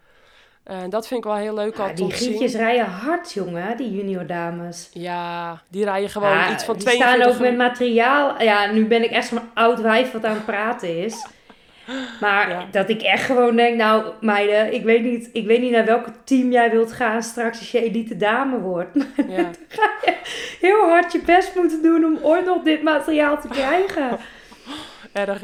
[0.63, 2.11] En dat vind ik wel heel leuk Ja, al die.
[2.11, 4.89] Grietjes rijden hard, jongen, die junior dames.
[4.93, 8.41] Ja, die rijden gewoon Ja, iets van die 42 staan ook met materiaal.
[8.43, 11.25] Ja, nu ben ik echt zo'n oud wijf wat aan het praten is.
[12.21, 12.65] Maar Ja.
[12.71, 16.05] dat ik echt gewoon denk, nou meiden, ik weet, niet, ik weet niet naar welk
[16.23, 18.89] team jij wilt gaan straks als je elite dame wordt.
[19.27, 19.49] Ja,
[20.59, 24.17] Heel hard je best moeten doen om ooit nog dit materiaal te krijgen.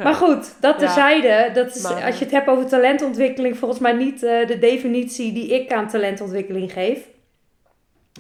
[0.04, 0.86] Maar goed, dat Ja.
[0.86, 1.52] terzijde.
[1.54, 5.34] Dat is, Maar- als je het hebt over talentontwikkeling, volgens mij niet eh, de definitie
[5.34, 7.00] die ik aan talentontwikkeling geef.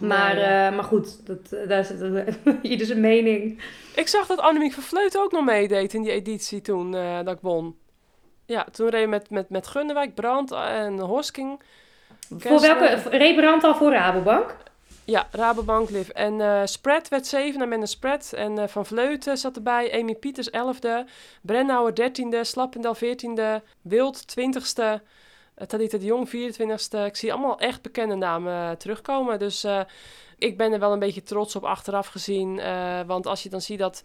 [0.01, 0.67] Maar, ja.
[0.67, 1.99] eh, maar goed, dat, eh, daar zit
[2.62, 3.62] ieder zijn mening.
[3.95, 7.41] Ik zag dat Annemiek Vervleut ook nog meedeed in die editie toen eh, dat ik
[7.41, 7.75] won.
[8.45, 11.62] Ja, toen reed je met, met, met Gunnewijk, Brandt en Hosking.
[12.38, 12.99] Voor welke?
[13.10, 14.55] Rebrand al voor Rabobank?
[15.08, 16.10] Ja, Rabobank Liv.
[16.10, 18.34] En eh Spread werd zevende met een spread.
[18.36, 20.00] En eh, Van Vleuten zat erbij.
[20.00, 21.06] Amy Pieters elfde.
[21.41, 22.43] Brennauer dertiende.
[22.43, 23.63] Slappendel veertiende.
[23.82, 25.02] Wild twintigste.
[25.58, 26.98] Uh, Talita de Jong 24ste.
[27.06, 29.39] Ik zie allemaal echt bekende namen eh, terugkomen.
[29.39, 29.80] Dus eh,
[30.38, 32.60] ik ben er wel een beetje trots op achteraf gezien.
[32.60, 34.04] eh, want als je dan ziet dat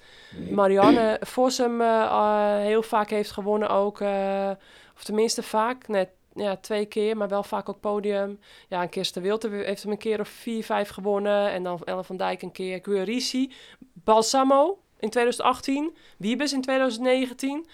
[0.50, 4.00] Marianne Vossum eh, eh, heel vaak heeft gewonnen ook.
[4.00, 4.50] eh,
[4.96, 5.88] of tenminste vaak.
[5.88, 8.38] Net ja, twee keer, maar wel vaak ook podium.
[8.68, 11.50] Ja, en Kirsten Wilte heeft hem een keer of vier, vijf gewonnen.
[11.50, 12.78] En dan Ellen van Dijk een keer.
[12.82, 13.52] Guerrisi.
[13.78, 15.96] Balsamo in 2018.
[16.16, 17.66] Wiebes in 2019.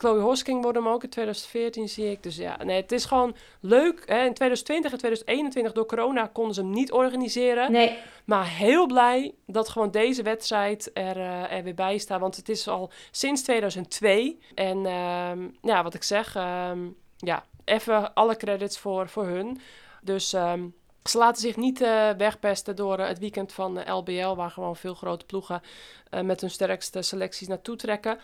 [0.00, 2.22] Chloe Hosking wordt hem ook in 2014, zie ik.
[2.22, 4.02] Dus ja, nee, het is gewoon leuk.
[4.06, 4.24] Hè?
[4.24, 7.72] In 2020 en 2021 door corona konden ze hem niet organiseren.
[7.72, 7.98] Nee.
[8.24, 12.20] Maar heel blij dat gewoon deze wedstrijd er, eh, er weer bij staat.
[12.20, 14.38] Want het is al sinds 2002.
[14.54, 16.78] En ehm, ja, wat ik zeg, ehm,
[17.16, 19.60] ja, even alle credits voor, voor hun.
[20.02, 20.66] Dus ehm,
[21.04, 24.76] ze laten zich niet eh, wegpesten door eh, het weekend van eh, LBL, waar gewoon
[24.76, 25.62] veel grote ploegen
[26.10, 28.18] eh, met hun sterkste selecties naartoe trekken.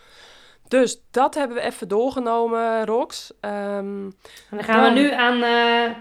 [0.68, 3.33] Dus dat hebben we even doorgenomen, Rox.
[3.40, 3.55] Ehm,
[4.05, 4.14] En
[4.51, 5.96] dan gaan Dan- we nu aan, eh,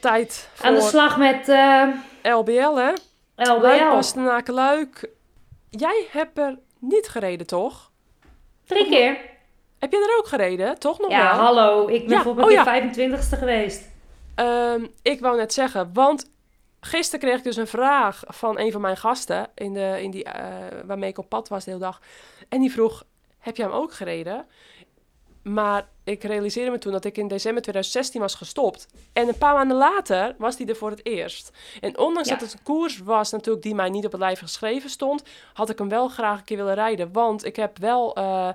[0.00, 1.88] tijd voor aan de slag met eh,
[2.22, 2.92] LBL, hè?
[3.36, 4.20] LBL.
[4.20, 5.08] Luik, Luik.
[5.70, 7.90] Jij hebt er niet gereden, toch?
[8.66, 9.16] Drie keer.
[9.84, 10.78] Heb je er ook gereden?
[10.78, 11.44] Toch nog Ja, wel?
[11.44, 11.86] hallo.
[11.88, 12.64] Ik ben Ja, volgens oh ja.
[12.64, 13.90] 25ste geweest.
[14.34, 16.30] Ehm, ik wou net zeggen, want
[16.80, 20.24] gisteren kreeg ik dus een vraag van een van mijn gasten, in de, in die,
[20.24, 20.44] eh,
[20.84, 22.00] waarmee ik op pad was de hele dag.
[22.48, 23.04] En die vroeg,
[23.38, 24.46] heb jij hem ook gereden?
[25.44, 28.86] Maar ik realiseerde me toen dat ik in december 2016 was gestopt.
[29.12, 31.50] En een paar maanden later was die er voor het eerst.
[31.80, 34.90] En ondanks dat het een koers was natuurlijk die mij niet op het lijf geschreven
[34.90, 35.22] stond...
[35.52, 37.12] had ik hem wel graag een keer willen rijden.
[37.12, 38.48] Want ik heb wel uh,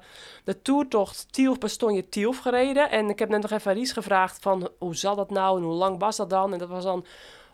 [0.43, 2.91] de toertocht Tielf-Bastogne Tielf gereden.
[2.91, 5.73] En ik heb net nog even Ries gevraagd van hoe zat dat nou en hoe
[5.73, 6.53] lang was dat dan?
[6.53, 7.05] En dat was dan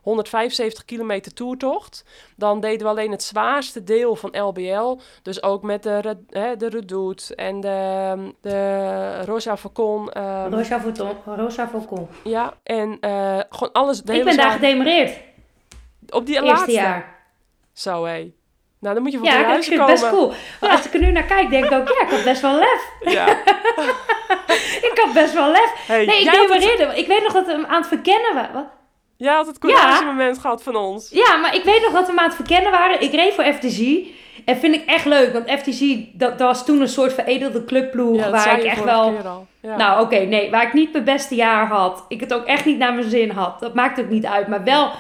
[0.06, 2.06] 175 kilometer toertocht.
[2.36, 4.98] Dan deden we alleen het zwaarste deel van LBL.
[5.22, 10.22] Dus ook met de, hè, de Redoute en de, de Rosa Falcon.
[10.22, 10.82] Um, Rosa.
[11.26, 12.08] Rosa Falcon.
[12.24, 14.02] Ja, en uh, gewoon alles.
[14.02, 15.18] De ik ben daar gedemereerd.
[16.10, 16.72] Op die laatste?
[16.72, 17.24] jaar.
[17.74, 18.34] Zo, hé.
[18.80, 19.86] Nou, dan moet je voor ja, huis komen.
[19.86, 20.34] Ja, best cool.
[20.60, 22.92] Als ik er nu naar kijk, denk ik ook, ja, ik had best wel lef.
[23.02, 23.28] Ja.
[24.90, 25.88] ik had best wel lef.
[25.88, 26.86] nee, ik demereerde.
[26.86, 26.98] Het...
[26.98, 28.70] Ik weet nog dat we hem aan het verkennen waren.
[29.18, 31.10] Jij had het courage moment gehad van ons.
[31.12, 33.02] Ja, maar ik weet nog dat we het verkennen waren.
[33.02, 33.80] Ik reed voor FTG.
[34.46, 35.80] En vind ik echt leuk, want FTG,
[36.14, 38.18] dat, dat was toen een soort veredelde clubploeg.
[38.18, 39.14] Ja, waar ik echt wel.
[39.62, 39.76] Ja.
[39.78, 42.06] Nou, oké, nee, waar ik niet mijn beste jaar had.
[42.08, 43.60] Ik het ook echt niet naar mijn zin had.
[43.60, 44.48] Dat maakt ook niet uit.
[44.48, 44.92] Maar wel,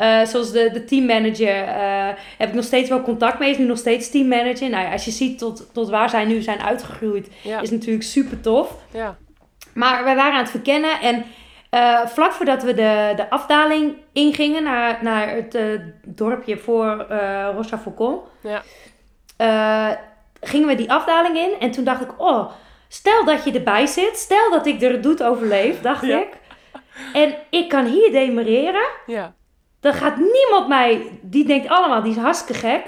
[0.00, 2.08] uh, zoals de, de teammanager, uh,
[2.38, 3.50] heb ik nog steeds wel contact mee.
[3.50, 4.70] Is nu nog steeds teammanager.
[4.70, 7.28] Nou ja, als je ziet tot, tot waar zij nu zijn uitgegroeid,
[7.62, 8.74] is natuurlijk super tof.
[8.92, 9.16] Ja.
[9.74, 11.24] Maar wij waren aan het verkennen en
[11.74, 17.48] uh, vlak voordat we de, de afdaling ingingen naar, naar het uh, dorpje voor uh,
[17.54, 18.62] Rosa Faucon, ja.
[20.40, 21.50] gingen we die afdaling in.
[21.60, 22.52] En toen dacht ik, oh,
[22.88, 26.18] stel dat je erbij zit, stel dat ik er doet overleef, dacht ja.
[26.18, 26.28] ik.
[27.12, 28.88] En ik kan hier demereren.
[29.06, 29.34] Ja.
[29.80, 32.84] Dan gaat niemand mij, die denkt allemaal, die is hartstikke gek.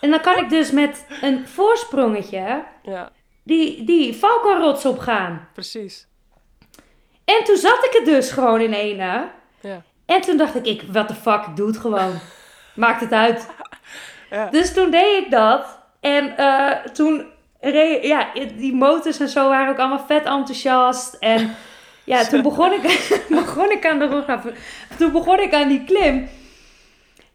[0.00, 3.10] En dan kan ik dus met een voorsprongetje ja.
[3.42, 5.48] die, die valkenrots opgaan.
[5.52, 6.08] Precies.
[7.26, 9.28] En toen zat ik het dus gewoon in ene.
[9.60, 9.82] Ja.
[10.06, 12.12] En toen dacht ik, ik what the fuck, doe het gewoon.
[12.74, 13.48] Maakt het uit.
[14.30, 14.48] Ja.
[14.50, 15.78] Dus toen deed ik dat.
[16.00, 17.26] En uh, toen,
[17.60, 21.14] reed, ja, die motors en zo waren ook allemaal vet enthousiast.
[21.14, 21.54] En
[22.04, 24.40] ja, toen begon ik, begon ik aan de rug.
[24.98, 26.28] Toen begon ik aan die klim.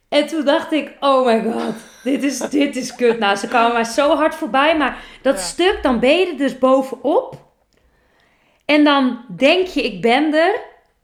[0.10, 1.74] En toen dacht ik, oh my god,
[2.04, 3.20] dit is, dit is kut.
[3.20, 4.78] Nou, ze kwamen maar zo hard voorbij.
[4.78, 5.42] Maar dat Ja.
[5.42, 7.51] stuk, dan ben je er dus bovenop.
[8.72, 10.60] En dan denk je, ik ben er.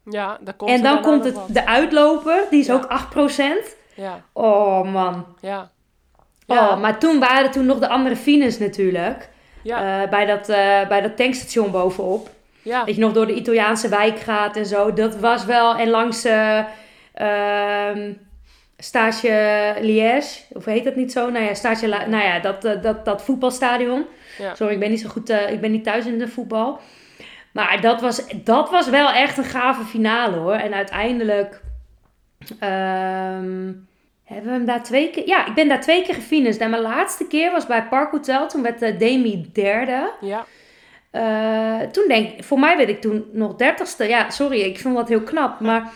[0.10, 2.74] Ja, daar komt en dan komt het, de uitloper, die is Ja.
[2.74, 3.76] ook 8%.
[3.94, 5.26] Ja, Oh man.
[5.42, 5.70] ja.
[6.48, 9.30] Oh, maar toen waren toen nog de andere fines natuurlijk.
[9.64, 12.30] ja, Eh, bij, dat, eh, bij dat tankstation bovenop.
[12.62, 12.84] ja.
[12.84, 14.94] Dat je nog door de Italiaanse wijk gaat en zo.
[14.94, 15.76] Dat was wel.
[15.76, 16.26] En langs
[17.14, 18.12] ehm,
[18.78, 20.40] Stage Liège.
[20.50, 21.30] Of heet dat niet zo?
[21.30, 24.06] Nou ja, Stage nou ja, dat, dat, dat voetbalstadion.
[24.38, 24.56] Ja.
[24.56, 25.30] Sorry, ik ben niet zo goed.
[25.30, 26.80] ik ben niet thuis in de voetbal.
[27.66, 30.54] Maar dat was, dat was wel echt een gave finale hoor.
[30.54, 31.62] En uiteindelijk
[32.60, 33.72] ehm,
[34.24, 35.28] hebben we hem daar twee keer.
[35.28, 36.62] Ja, ik ben daar twee keer gefinished.
[36.62, 38.48] En mijn laatste keer was bij Park Hotel.
[38.48, 40.12] Toen werd uh, Demi derde.
[40.22, 40.46] ja.
[41.12, 44.04] Eh, toen denk voor mij werd ik toen nog dertigste.
[44.04, 45.60] Ja, sorry, ik vond dat heel knap.
[45.60, 45.92] Maar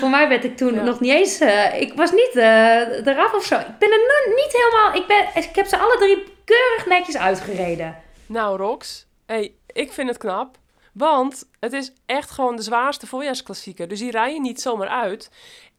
[0.00, 0.82] voor mij werd ik toen Ja.
[0.82, 1.38] nog niet eens.
[1.38, 3.54] eh, ik was niet eh eraf of zo.
[3.58, 4.94] Ik ben er niet helemaal.
[5.02, 7.96] Ik, ben, ik heb ze alle drie keurig netjes uitgereden.
[8.26, 10.56] Nou, Rox, hey, ik vind het knap.
[10.98, 13.88] Want het is echt gewoon de zwaarste voorjaarsklassieker.
[13.88, 15.30] Dus die rij je niet zomaar uit.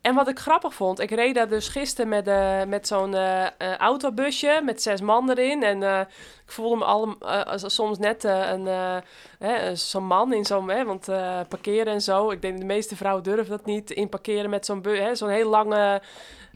[0.01, 3.45] En wat ik grappig vond, ik reed daar dus gisteren met, eh, met zo'n eh,
[3.45, 5.63] eh, autobusje met zes man erin.
[5.63, 6.07] En
[6.45, 7.15] ik voelde me al,
[7.55, 8.67] soms net een,
[9.77, 11.05] zo'n man in zo'n, want
[11.47, 12.31] parkeren en zo.
[12.31, 16.01] Ik denk de meeste vrouwen durven dat niet, in parkeren met zo'n, zo'n heel lange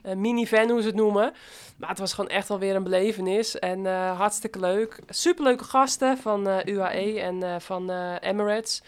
[0.04, 1.34] eh, minivan, hoe ze het noemen.
[1.78, 5.00] Maar het was gewoon echt wel weer een belevenis en eh, hartstikke leuk.
[5.10, 8.84] Superleuke gasten van eh, UAE en van Emirates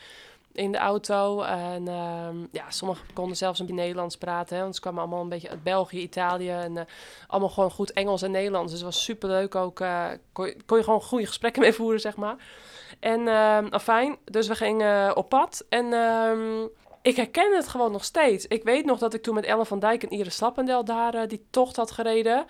[0.52, 1.42] in de auto.
[1.42, 4.60] En ehm, ja, sommigen konden zelfs een beetje Nederlands praten.
[4.60, 6.50] Want ze kwamen allemaal een beetje uit België, Italië.
[6.50, 6.88] En
[7.28, 8.72] allemaal gewoon goed Engels en Nederlands.
[8.72, 9.76] Dus het was superleuk ook.
[10.32, 12.36] kon, je, kon je gewoon goede gesprekken mee voeren, zeg maar.
[13.00, 15.66] En ehm afijn, dus we gingen op pad.
[15.70, 16.68] En ehm,
[17.06, 18.48] ik herken het gewoon nog steeds.
[18.48, 21.28] Ik weet nog dat ik toen met Ellen van Dijk en Iris Slappendel daar eh,
[21.28, 22.46] die tocht had gereden.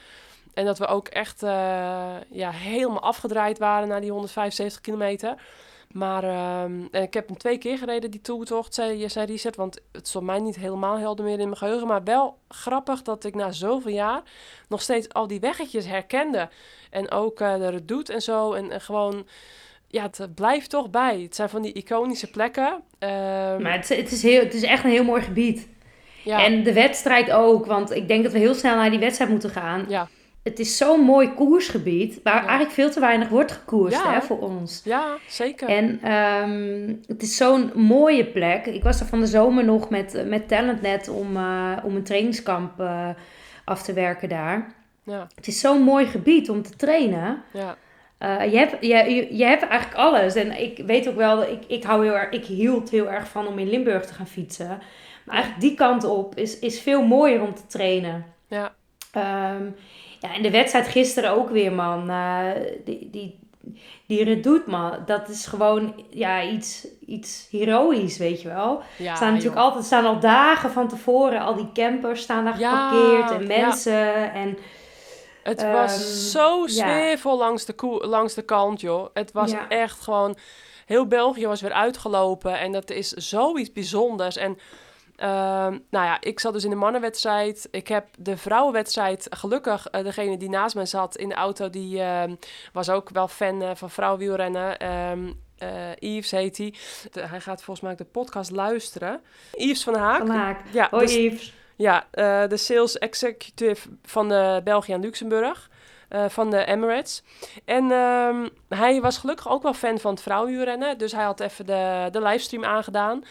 [0.53, 5.35] En dat we ook echt eh, ja, helemaal afgedraaid waren na die 175 kilometer.
[5.91, 9.55] Maar ehm, ik heb hem twee keer gereden, die toertocht, zei, zei Richard.
[9.55, 11.87] Want het stond mij niet helemaal helder meer in mijn geheugen.
[11.87, 14.21] Maar wel grappig dat ik na zoveel jaar
[14.67, 16.49] nog steeds al die weggetjes herkende.
[16.89, 18.53] En ook eh, de redoute en zo.
[18.53, 19.27] En gewoon,
[19.87, 21.19] ja, het blijft toch bij.
[21.21, 22.81] Het zijn van die iconische plekken.
[22.99, 25.67] Ehm, Maar het, het, is heel, het is echt een heel mooi gebied.
[26.23, 27.65] ja, En de wedstrijd ook.
[27.65, 29.85] Want ik denk dat we heel snel naar die wedstrijd moeten gaan.
[29.87, 30.07] ja,
[30.43, 32.19] Het is zo'n mooi koersgebied.
[32.23, 32.39] Waar Ja.
[32.41, 34.81] eigenlijk veel te weinig wordt gekoerst hè, voor ons.
[34.83, 35.67] ja, zeker.
[35.69, 38.65] En ehm, het is zo'n mooie plek.
[38.65, 42.79] Ik was er van de zomer nog met, met Talentnet om, eh, om een trainingskamp
[42.79, 43.09] eh,
[43.65, 44.73] af te werken daar.
[45.03, 47.43] Ja, Het is zo'n mooi gebied om te trainen.
[47.53, 47.77] ja,
[48.25, 50.35] Uh, je, hebt, je, je, hebt eigenlijk alles.
[50.35, 53.47] En ik weet ook wel, ik, ik, hou heel erg, ik hield heel erg van
[53.47, 54.81] om in Limburg te gaan fietsen.
[55.25, 58.25] Maar eigenlijk die kant op is, is veel mooier om te trainen.
[58.47, 58.73] Ja.
[59.53, 59.75] Um,
[60.19, 62.09] ja, en de wedstrijd gisteren ook weer, man.
[62.09, 62.49] Uh,
[62.85, 63.39] die, die,
[64.07, 64.91] die man.
[65.05, 68.81] Dat is gewoon ja, iets, iets heroïs, weet je wel.
[68.97, 73.31] Ja, staan natuurlijk altijd, staan al dagen van tevoren, al die campers staan daar geparkeerd
[73.31, 74.33] en mensen.
[74.33, 74.57] En,
[75.45, 79.09] het was ehm, zo sfeervol langs, de langs de kant, joh.
[79.13, 80.37] Het was echt gewoon...
[80.85, 84.37] Heel België was weer uitgelopen en dat is zoiets bijzonders.
[84.37, 84.57] En
[85.15, 87.67] Ehm, nou ja, ik zat dus in de mannenwedstrijd.
[87.71, 92.01] Ik heb de vrouwenwedstrijd, gelukkig, uh, degene die naast mij zat in de auto, die
[92.01, 92.35] ehm,
[92.73, 94.91] was ook wel fan uh, van vrouwenwielrennen.
[95.11, 95.43] Um,
[95.99, 96.73] Yves heet hij.
[97.11, 99.21] Hij gaat volgens mij de podcast luisteren.
[99.51, 100.17] Yves van Haak.
[100.17, 100.61] Van Haak.
[100.71, 101.53] Ja, Hoi dus, Yves.
[101.75, 102.07] Ja,
[102.47, 105.69] de sales executive van de België en Luxemburg.
[106.27, 107.23] van de Emirates.
[107.65, 107.89] En
[108.69, 110.97] hij was gelukkig ook wel fan van het vrouwenwielrennen.
[110.97, 113.23] Dus hij had even de, de livestream aangedaan.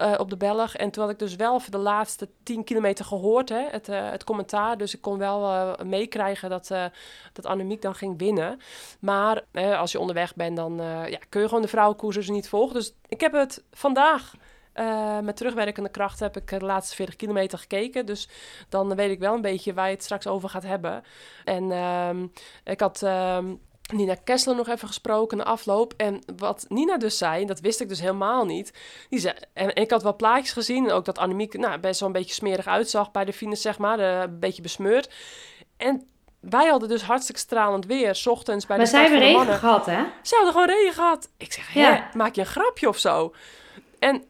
[0.00, 0.76] Uh, op de Belg.
[0.76, 4.24] En toen had ik dus wel voor de laatste 10 kilometer gehoord, hè, het, het
[4.24, 4.76] commentaar.
[4.76, 6.68] Dus ik kon wel meekrijgen dat,
[7.32, 8.60] dat Annemiek dan ging winnen.
[9.00, 10.76] Maar als je onderweg bent, dan
[11.08, 12.74] ja, kun je gewoon de vrouwenkoers dus niet volgen.
[12.74, 14.34] Dus ik heb het vandaag...
[15.22, 18.06] met terugwerkende kracht heb ik de laatste 40 kilometer gekeken.
[18.06, 18.28] Dus
[18.68, 21.02] dan weet ik wel een beetje waar je het straks over gaat hebben.
[21.44, 22.26] En ehm,
[22.64, 23.54] ik had ehm,
[23.92, 25.94] Nina Kessler nog even gesproken na afloop.
[25.96, 28.72] En wat Nina dus zei, dat wist ik dus helemaal niet.
[29.08, 30.90] Die zei, en, ik had wel plaatjes gezien.
[30.90, 33.98] Ook dat Annemiek nou, best wel een beetje smerig uitzag bij de finish, zeg maar.
[33.98, 35.14] een beetje besmeurd.
[35.76, 36.06] En
[36.40, 39.58] wij hadden dus hartstikke stralend weer, s ochtends bij maar de Maar zij hebben regen
[39.58, 40.04] gehad, hè?
[40.22, 41.28] Ze hadden gewoon regen gehad.
[41.36, 42.10] Ik zeg, ja.
[42.14, 43.34] maak je een grapje of zo?
[43.98, 44.24] En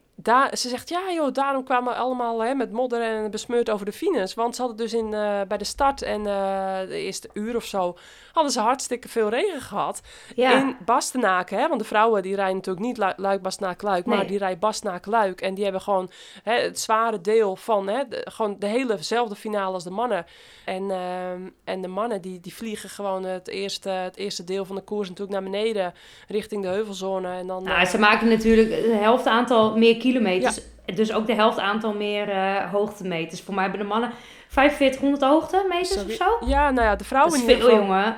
[0.52, 3.92] ze zegt, ja joh, daarom kwamen we allemaal hè, met modder en besmeurd over de
[3.92, 4.34] fines.
[4.34, 7.64] Want ze hadden dus in, uh, bij de start en uh, de eerste uur of
[7.64, 7.96] zo,
[8.34, 10.02] hadden ze hartstikke veel regen gehad.
[10.34, 10.60] Ja.
[10.60, 14.38] In Bastenaken, hè, want de vrouwen die rijden natuurlijk niet Luik, Bastenaken, Luik, maar die
[14.38, 15.40] rijden Bastenaken, Luik.
[15.40, 16.10] En die hebben gewoon
[16.42, 20.26] hè, het zware deel van, hè, de, gewoon de helezelfde finale als de mannen.
[20.64, 21.30] En, uh,
[21.64, 25.08] en de mannen die, die vliegen gewoon het eerste, het eerste deel van de koers
[25.08, 25.94] natuurlijk naar beneden,
[26.28, 27.28] richting de heuvelzone.
[27.28, 30.60] En dan, nou, ze maken natuurlijk de helft aantal meer kilometers.
[30.94, 33.40] Dus ook de helft aantal meer uh, hoogtemeters.
[33.40, 34.10] Voor mij hebben de mannen
[34.54, 36.46] 4500 hoogtemeters of zo.
[36.46, 38.16] Ja, nou ja, de vrouwen dat is veel, jongen.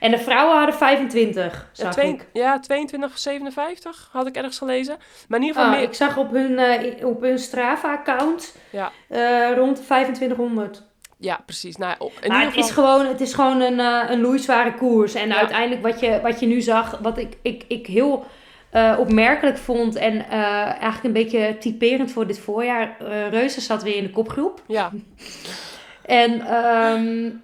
[0.00, 2.26] En de vrouwen hadden 25, zag ja, twee, ik.
[2.32, 4.96] Ja, 22, 57 had ik ergens gelezen.
[5.28, 5.88] Maar in ieder geval oh, meer...
[5.88, 8.92] Ik zag op hun, uh, op hun Strava-account ja.
[9.10, 10.82] uh, rond 2500.
[11.18, 11.76] Ja, precies.
[11.76, 12.46] Nou, in ieder geval...
[12.46, 15.14] het, is gewoon, het is gewoon een, uh, een loeizware koers.
[15.14, 18.24] En uiteindelijk wat je, wat je nu zag, wat ik, ik, ik heel
[18.72, 20.32] uh, opmerkelijk vond en uh,
[20.64, 22.96] eigenlijk een beetje typerend voor dit voorjaar.
[23.02, 24.62] Uh, Reuzen zat weer in de kopgroep.
[24.66, 24.92] Ja.
[26.06, 27.42] En um,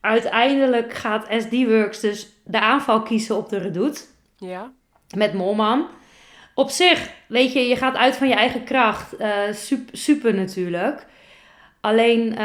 [0.00, 4.00] uiteindelijk gaat SD Works dus de aanval kiezen op de Redoute.
[4.36, 4.70] Ja.
[5.16, 5.86] Met Molman.
[6.54, 9.16] Op zich, weet je, je gaat uit van je eigen kracht.
[9.52, 11.06] super, super natuurlijk.
[11.80, 12.36] Alleen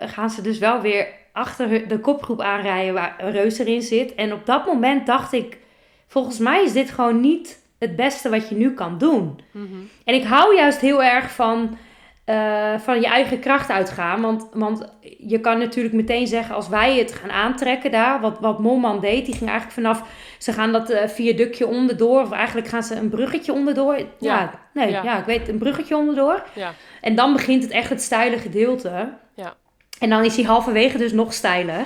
[0.00, 4.14] gaan ze dus wel weer achter de kopgroep aanrijden waar Reus erin zit.
[4.14, 5.58] En op dat moment dacht ik,
[6.06, 9.40] volgens mij is dit gewoon niet het beste wat je nu kan doen.
[9.50, 9.66] Mhm.
[10.04, 11.78] En ik hou juist heel erg van,
[12.26, 14.20] uh, van je eigen kracht uitgaan.
[14.20, 18.58] Want, want je kan natuurlijk meteen zeggen, als wij het gaan aantrekken daar, wat, wat
[18.58, 20.02] Molman deed, die ging eigenlijk vanaf,
[20.38, 23.96] ze gaan dat uh, viaductje onderdoor, of eigenlijk gaan ze een bruggetje onderdoor.
[23.96, 25.02] Ja, ja nee, ja.
[25.02, 25.18] ja.
[25.18, 26.42] ik weet, een bruggetje onderdoor.
[26.54, 26.72] Ja.
[27.00, 29.12] En dan begint het echt het steile gedeelte.
[29.34, 29.54] Ja.
[29.98, 31.84] En dan is hij halverwege dus nog steiler.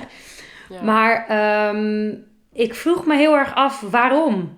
[0.69, 0.81] Ja.
[0.81, 1.25] Maar
[1.75, 4.55] um, ik vroeg me heel erg af waarom.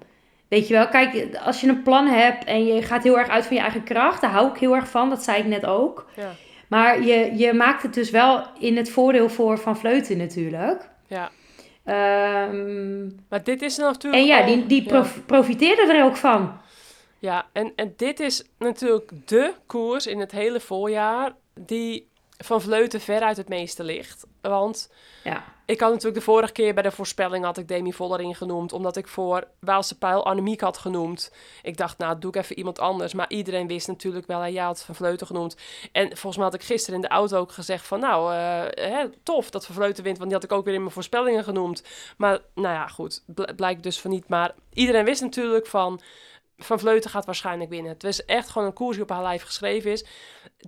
[0.50, 3.46] Weet je wel, kijk, als je een plan hebt en je gaat heel erg uit
[3.46, 6.10] van je eigen kracht, daar hou ik heel erg van, dat zei ik net ook.
[6.16, 6.32] Ja.
[6.68, 10.90] Maar je, je maakt het dus wel in het voordeel voor Van Vleuten natuurlijk.
[11.08, 11.32] Ja.
[12.48, 14.24] Um, maar dit is natuurlijk.
[14.24, 16.60] En ja, die, die prof, profiteerde er ook van.
[17.20, 22.08] Ja, en, en dit is natuurlijk de koers in het hele voorjaar die
[22.38, 24.26] van Vleuten veruit het meeste ligt.
[24.42, 24.92] Want
[25.24, 25.44] ja.
[25.70, 28.74] Ik had natuurlijk de vorige keer bij de voorspelling had ik Demi Vollering genoemd.
[28.74, 31.32] Omdat ik voor Waalse Pijl Annemiek had genoemd.
[31.62, 33.14] Ik dacht, nou, doe ik even iemand anders.
[33.14, 35.58] Maar iedereen wist natuurlijk wel, hij had Van Vleuten genoemd.
[35.92, 39.10] En volgens mij had ik gisteren in de auto ook gezegd van, nou, uh, hè,
[39.24, 40.18] tof dat Van Vleuten wint.
[40.18, 41.84] Want die had ik ook weer in mijn voorspellingen genoemd.
[42.18, 43.24] Maar, nou ja, goed,
[43.56, 44.28] blijkt dus van niet.
[44.28, 46.02] Maar iedereen wist natuurlijk van...
[46.58, 47.92] Van Vleuten gaat waarschijnlijk winnen.
[47.92, 50.06] Het is echt gewoon een koers die op haar lijf geschreven is.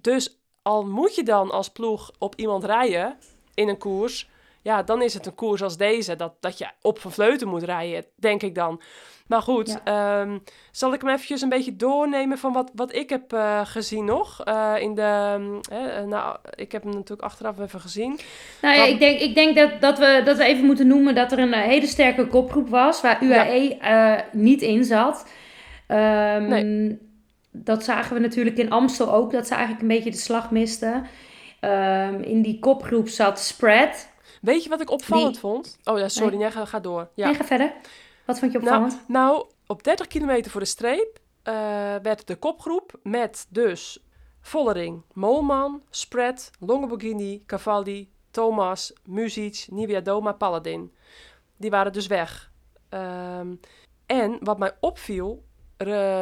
[0.02, 3.18] Dus al moet je dan als ploeg op iemand rijden
[3.54, 4.30] in een koers,
[4.62, 7.64] Ja, dan is het een koers als deze, dat, dat je op Van Vleuten moet
[7.64, 8.82] rijden, denk ik dan.
[9.28, 10.38] Maar goed, ehm,
[10.72, 14.48] zal ik hem eventjes een beetje doornemen van wat, wat ik heb uh, gezien nog?
[14.48, 15.38] Uh, in de,
[15.72, 18.20] uh, nou, ik heb hem natuurlijk achteraf even gezien.
[18.62, 21.32] Nou ja, ik denk, ik denk dat, dat, we, dat we even moeten noemen dat
[21.32, 24.26] er een hele sterke kopgroep was, waar UAE ja.
[24.32, 25.26] niet in zat.
[25.88, 27.00] Um, nee.
[27.52, 31.06] Dat zagen we natuurlijk in Amstel ook, dat ze eigenlijk een beetje de slag misten.
[31.62, 34.11] Um, in die kopgroep zat Spread.
[34.42, 35.78] Weet je wat ik opvallend vond?
[35.84, 36.52] Oh ja, sorry, nee.
[36.52, 37.10] ga, ga door.
[37.14, 37.26] Ja.
[37.26, 37.74] Nee, ga verder.
[38.26, 39.04] Wat vond je opvallend?
[39.08, 41.54] Nou, nou op 30 kilometer voor de streep uh,
[42.02, 44.04] werd de kopgroep met dus
[44.42, 49.68] Vollering, Molman, Spread, Longoborghini, Cavalli, Thomas, Muzic,
[50.04, 50.94] Doma, Paladin.
[51.58, 52.52] Die waren dus weg.
[52.90, 53.60] Um,
[54.06, 55.44] en wat mij opviel,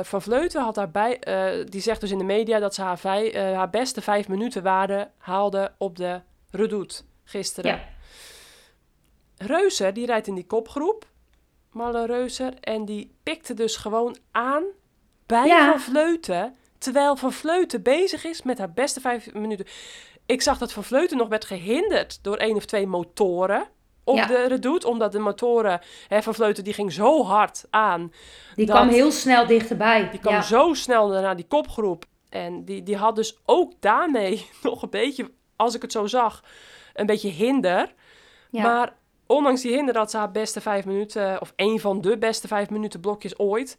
[0.01, 3.51] Van Vleuten had daarbij, uh, die zegt dus in de media dat ze haar, vij,
[3.51, 7.72] uh, haar beste vijf minuten waarde haalde op de Redoute gisteren.
[7.72, 7.97] Ja.
[9.40, 11.06] Reuser, die rijdt in die kopgroep.
[11.72, 12.54] Malle Reuser.
[12.60, 14.64] En die pikte dus gewoon aan
[15.26, 15.72] bij ja.
[15.72, 16.56] Van Vleuten.
[16.78, 19.66] Terwijl Van Vleuten bezig is met haar beste vijf minuten.
[20.26, 23.68] Ik zag dat Van Vleuten nog werd gehinderd door één of twee motoren
[24.04, 24.26] op ja.
[24.26, 24.88] de redoute.
[24.88, 28.14] Omdat de motoren hè, van Vleuten, die ging zo hard aan.
[28.56, 30.10] Die kwam heel snel dichterbij.
[30.10, 30.42] Die kwam ja.
[30.42, 32.06] zo snel naar die kopgroep.
[32.30, 36.44] En die, die had dus ook daarmee nog een beetje, als ik het zo zag,
[36.94, 37.94] een beetje hinder.
[38.50, 38.64] Ja.
[38.64, 38.94] Maar
[39.32, 42.69] ondanks die hinder dat ze haar beste vijf minuten, of een van de beste vijf
[42.69, 43.77] minuten blokjes ooit.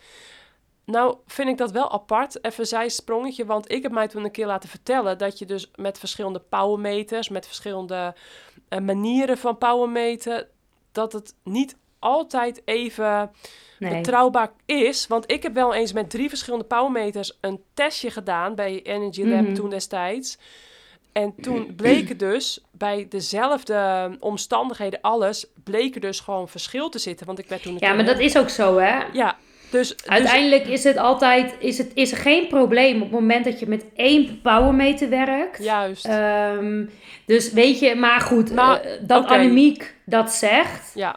[0.85, 2.45] Nou, vind ik dat wel apart.
[2.45, 5.99] Even zijsprongetje, want ik heb mij toen een keer laten vertellen dat je dus met
[5.99, 8.15] verschillende powermeters, met verschillende
[8.69, 10.49] uh, manieren van powermeten,
[10.93, 13.31] dat het niet altijd even
[13.79, 13.97] nee.
[13.97, 15.07] betrouwbaar is.
[15.07, 19.41] Want ik heb wel eens met drie verschillende powermeters een testje gedaan bij Energy Lab
[19.41, 19.55] mm-hmm.
[19.55, 20.39] toen destijds.
[21.13, 27.27] En toen bleken dus bij dezelfde omstandigheden, alles, bleken dus gewoon verschil te zitten.
[27.27, 27.77] Want ik werd toen.
[27.79, 28.99] Ja, maar dat is ook zo, hè?
[29.13, 29.37] Ja.
[29.71, 30.73] Dus, Uiteindelijk dus...
[30.73, 33.85] is het altijd, is, het, is er geen probleem op het moment dat je met
[33.97, 35.65] één powermeter werkt.
[35.65, 36.09] Juist.
[36.09, 36.91] Um,
[37.27, 39.39] dus weet je, maar goed, maar, uh, dat okay.
[39.39, 41.17] Annemiek dat zegt, ja.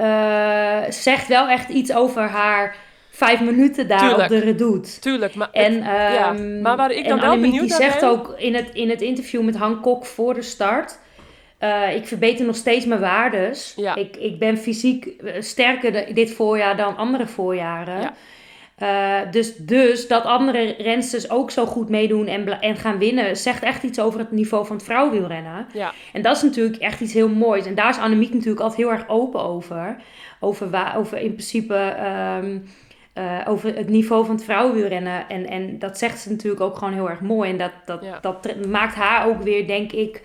[0.00, 2.76] uh, zegt wel echt iets over haar
[3.14, 4.22] vijf minuten daar Tuurlijk.
[4.22, 4.98] op de redoute.
[4.98, 6.60] Tuurlijk, maar, en, het, um, ja.
[6.62, 8.08] maar waar ik dan wel benieuwd die zegt ben...
[8.08, 11.02] ook in het, in het interview met Han Kok voor de start...
[11.60, 13.72] Uh, ik verbeter nog steeds mijn waardes.
[13.76, 13.94] Ja.
[13.94, 15.08] Ik, ik ben fysiek
[15.38, 18.00] sterker de, dit voorjaar dan andere voorjaren.
[18.00, 18.12] Ja.
[19.24, 23.62] Uh, dus, dus dat andere rensters ook zo goed meedoen en, en gaan winnen, zegt
[23.62, 25.66] echt iets over het niveau van het vrouwenwielrennen.
[25.72, 25.92] Ja.
[26.12, 27.66] En dat is natuurlijk echt iets heel moois.
[27.66, 29.96] En daar is Annemiek natuurlijk altijd heel erg open over.
[30.40, 31.96] Over, waar, over in principe
[32.42, 32.64] um,
[33.14, 35.28] uh, over het niveau van het vrouwenwielrennen.
[35.28, 37.50] En, en dat zegt ze natuurlijk ook gewoon heel erg mooi.
[37.50, 38.18] En dat, dat, Ja.
[38.20, 40.22] dat maakt haar ook weer, denk ik,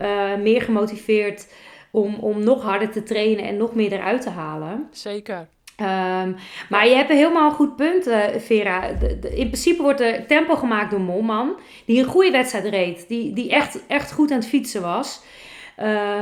[0.00, 1.52] uh, meer gemotiveerd
[1.90, 4.88] om, om nog harder te trainen en nog meer eruit te halen.
[4.90, 5.46] Zeker.
[5.80, 6.36] Um,
[6.68, 8.92] maar je hebt een helemaal goed punt, uh, Vera.
[8.92, 13.08] De, de, in principe wordt er tempo gemaakt door Molman, die een goede wedstrijd reed,
[13.08, 15.22] die, die echt, echt goed aan het fietsen was.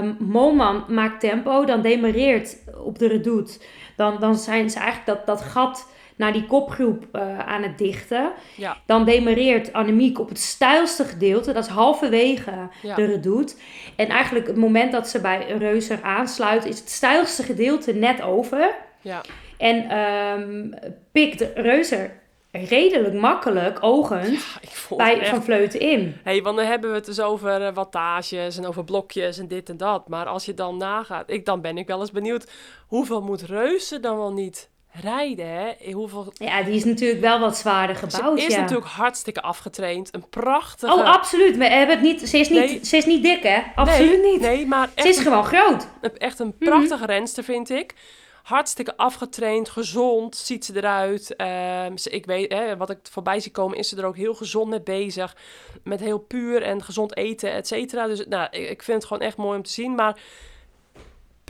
[0.00, 3.58] Um, Molman maakt tempo, dan demareert op de redoute.
[3.96, 5.88] Dan, dan zijn ze eigenlijk dat, dat gat
[6.20, 8.32] naar die kopgroep uh, aan het dichten.
[8.56, 8.76] Ja.
[8.86, 12.94] Dan demareert Annemiek op het stijlste gedeelte, dat is halverwege Ja.
[12.94, 13.54] de redoute.
[13.96, 18.74] En eigenlijk het moment dat ze bij Reuser aansluit, is het stijlste gedeelte net over.
[19.00, 19.20] Ja.
[19.58, 20.74] En um,
[21.12, 22.18] pikt Reuser
[22.52, 25.28] redelijk makkelijk, ogend, vond bij echt...
[25.28, 26.16] Van Vleuten in.
[26.22, 29.68] hey, want dan hebben we het dus over uh, wattages en over blokjes en dit
[29.68, 30.08] en dat.
[30.08, 32.50] Maar als je dan nagaat, ik, dan ben ik wel eens benieuwd...
[32.86, 35.92] hoeveel moet Reuzen dan wel niet rijden, hè?
[35.92, 36.32] Hoeveel...
[36.34, 38.60] Ja, die is natuurlijk wel wat zwaarder gebouwd, Ze is ja.
[38.60, 40.14] natuurlijk hartstikke afgetraind.
[40.14, 40.92] Een prachtige...
[40.94, 41.56] Oh, absoluut.
[41.56, 42.84] We hebben het niet, ze, is niet, Nee.
[42.84, 43.62] ze is niet dik, hè?
[43.74, 44.40] Absoluut nee, niet.
[44.40, 45.86] Nee, maar echt ze is een gewoon groot.
[46.18, 47.94] Echt een prachtige renster, vind ik.
[48.42, 51.36] Hartstikke afgetraind, gezond, ziet ze eruit.
[51.36, 54.34] Ehm, ze, ik weet, hè, wat ik voorbij zie komen, is ze er ook heel
[54.34, 55.36] gezond mee bezig.
[55.84, 58.06] Met heel puur en gezond eten, et cetera.
[58.06, 59.94] Dus nou, ik, ik vind het gewoon echt mooi om te zien.
[59.94, 60.16] Maar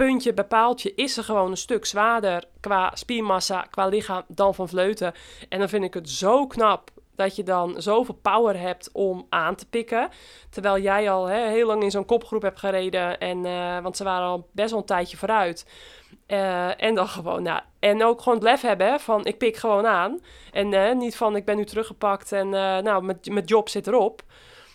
[0.07, 5.15] puntje bij is ze gewoon een stuk zwaarder qua spiermassa, qua lichaam dan Van Vleuten.
[5.49, 9.55] En dan vind ik het zo knap dat je dan zoveel power hebt om aan
[9.55, 10.09] te pikken.
[10.51, 13.19] Terwijl jij al hè, heel lang in zo'n kopgroep hebt gereden.
[13.19, 15.67] En, uh, want ze waren al best wel een tijdje vooruit.
[16.27, 19.87] Uh, en dan gewoon, nou, en ook gewoon het lef hebben van ik pik gewoon
[19.87, 20.21] aan.
[20.53, 24.23] En uh, niet van ik ben nu teruggepakt en nou, mijn job zit erop.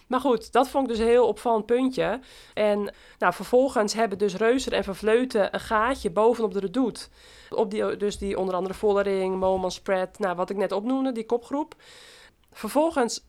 [0.08, 2.20] Maar goed, dat vond ik dus een heel opvallend puntje.
[2.54, 7.08] En nou, vervolgens hebben dus Reuser en Van Vleuten een gaatje bovenop de redoute.
[7.50, 11.26] Op die, dus die onder andere Vollering, Moman Spread, nou, wat ik net opnoemde, die
[11.26, 11.76] kopgroep.
[12.52, 13.26] Vervolgens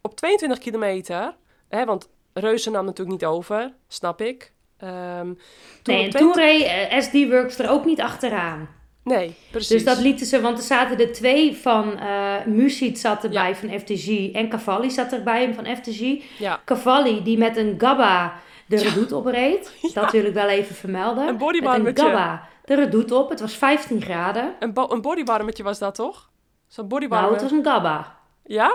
[0.00, 1.36] op 22 kilometer,
[1.68, 4.52] hè, want Reuser nam natuurlijk niet over, snap ik.
[4.82, 5.38] Um,
[5.82, 8.68] nee, en toen reed uh, SD Works er ook niet achteraan.
[9.04, 9.68] Nee, precies.
[9.68, 13.78] Dus dat lieten ze, want er zaten er twee van, uh, Musit zat erbij van
[13.78, 16.22] FTG en Cavalli zat erbij van FTG.
[16.38, 16.60] Ja.
[16.64, 18.34] Cavalli die met een Gabba
[18.66, 19.72] de redoute opreed.
[19.94, 21.28] Dat wil ik wel even vermelden.
[21.28, 21.82] Een bodywarmetje.
[21.82, 23.30] Met een Gabba de redoute op.
[23.30, 24.54] Het was 15 graden.
[24.58, 26.30] Een, een bodywarmetje was dat toch?
[26.68, 27.30] Zo'n bodywarmer.
[27.30, 28.16] Nou, het was een Gabba.
[28.44, 28.72] Ja?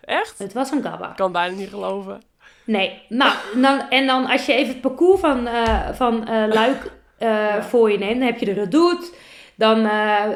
[0.00, 0.38] Echt?
[0.38, 1.10] Het was een Gabba.
[1.10, 2.22] Ik kan bijna niet geloven.
[2.64, 6.90] Nee, nou, dan, en dan als je even het parcours van, uh, van uh, Luik
[7.18, 7.62] ja.
[7.62, 9.12] voor je neemt, dan heb je de redoute.
[9.56, 9.82] Dan,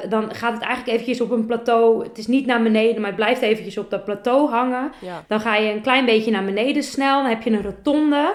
[0.09, 2.03] dan gaat het eigenlijk eventjes op een plateau.
[2.03, 4.93] Het is niet naar beneden, maar het blijft eventjes op dat plateau hangen.
[5.01, 5.25] Ja.
[5.29, 7.21] Dan ga je een klein beetje naar beneden snel.
[7.23, 8.35] Dan heb je een rotonde.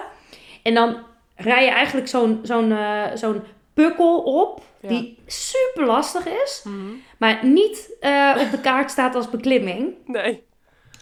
[0.62, 0.96] En dan
[1.36, 2.76] rij je eigenlijk zo'n zo'n
[3.14, 3.42] zo'n
[3.74, 4.62] pukkel op.
[4.80, 4.88] Ja.
[4.88, 6.62] Die super lastig is.
[6.64, 6.76] Mhm.
[7.18, 7.96] Maar niet
[8.42, 9.94] op de kaart staat als beklimming.
[10.06, 10.42] Nee.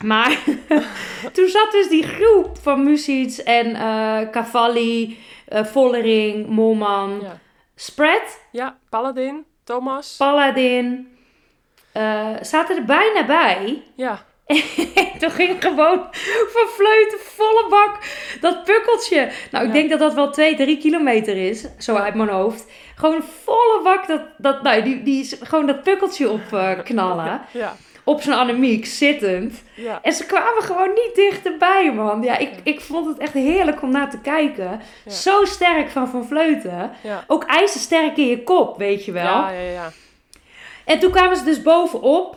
[0.04, 0.38] Maar
[1.32, 7.38] toen zat dus die groep van Music en eh Cavalli, eh, Vollering, Molman, Ja.
[7.74, 9.44] Spread, ja, Paladin,
[9.76, 10.16] Thomas.
[10.18, 11.08] Paladin,
[11.92, 13.82] eh, zaten er bijna bij.
[13.96, 14.62] ja, En
[15.18, 15.98] toen ging gewoon
[16.52, 17.98] van fleuten volle bak
[18.40, 19.30] dat pukkeltje.
[19.50, 19.76] Nou, ik Ja.
[19.78, 22.66] denk dat dat wel 2, 3 kilometer is, zo uit mijn hoofd.
[22.96, 27.40] Gewoon volle bak dat, dat nou, die, die is gewoon dat pukkeltje op eh, knallen.
[27.52, 29.62] ja, Op zijn anemiek, zittend.
[29.74, 29.98] ja.
[30.02, 32.22] En ze kwamen gewoon niet dichterbij, man.
[32.22, 34.80] Ja, ik, ik vond het echt heerlijk om naar te kijken.
[35.04, 35.10] Ja.
[35.10, 36.90] Zo sterk van Van Vleuten.
[37.02, 37.24] Ja.
[37.26, 39.22] Ook ijzersterk in je kop, weet je wel.
[39.24, 39.90] Ja, ja, ja.
[40.84, 42.36] En toen kwamen ze dus bovenop.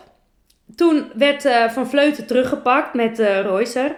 [0.75, 3.95] Toen werd eh, Van Vleuten teruggepakt met eh Roycer.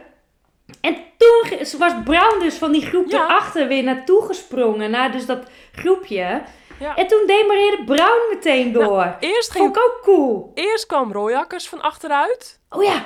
[0.82, 3.24] En toen was Brown dus van die groep Ja.
[3.24, 4.92] erachter weer naartoe gesprongen.
[4.92, 6.42] Naar dus dat groepje.
[6.80, 6.96] Ja.
[6.96, 9.16] En toen demareerde Brown meteen door.
[9.20, 10.52] Eerst, Vond ging, ik ook cool.
[10.54, 12.62] eerst kwam Royakkers van achteruit.
[12.70, 13.06] Oh ja.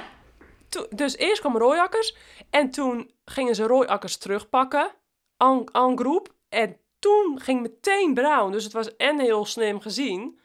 [0.90, 2.16] Dus eerst kwam Royakkers.
[2.50, 4.92] En toen gingen ze Royakkers terugpakken.
[5.38, 6.34] Aan, aan groep.
[6.50, 8.52] En toen ging meteen Brown.
[8.52, 10.40] Dus het was en heel slim gezien.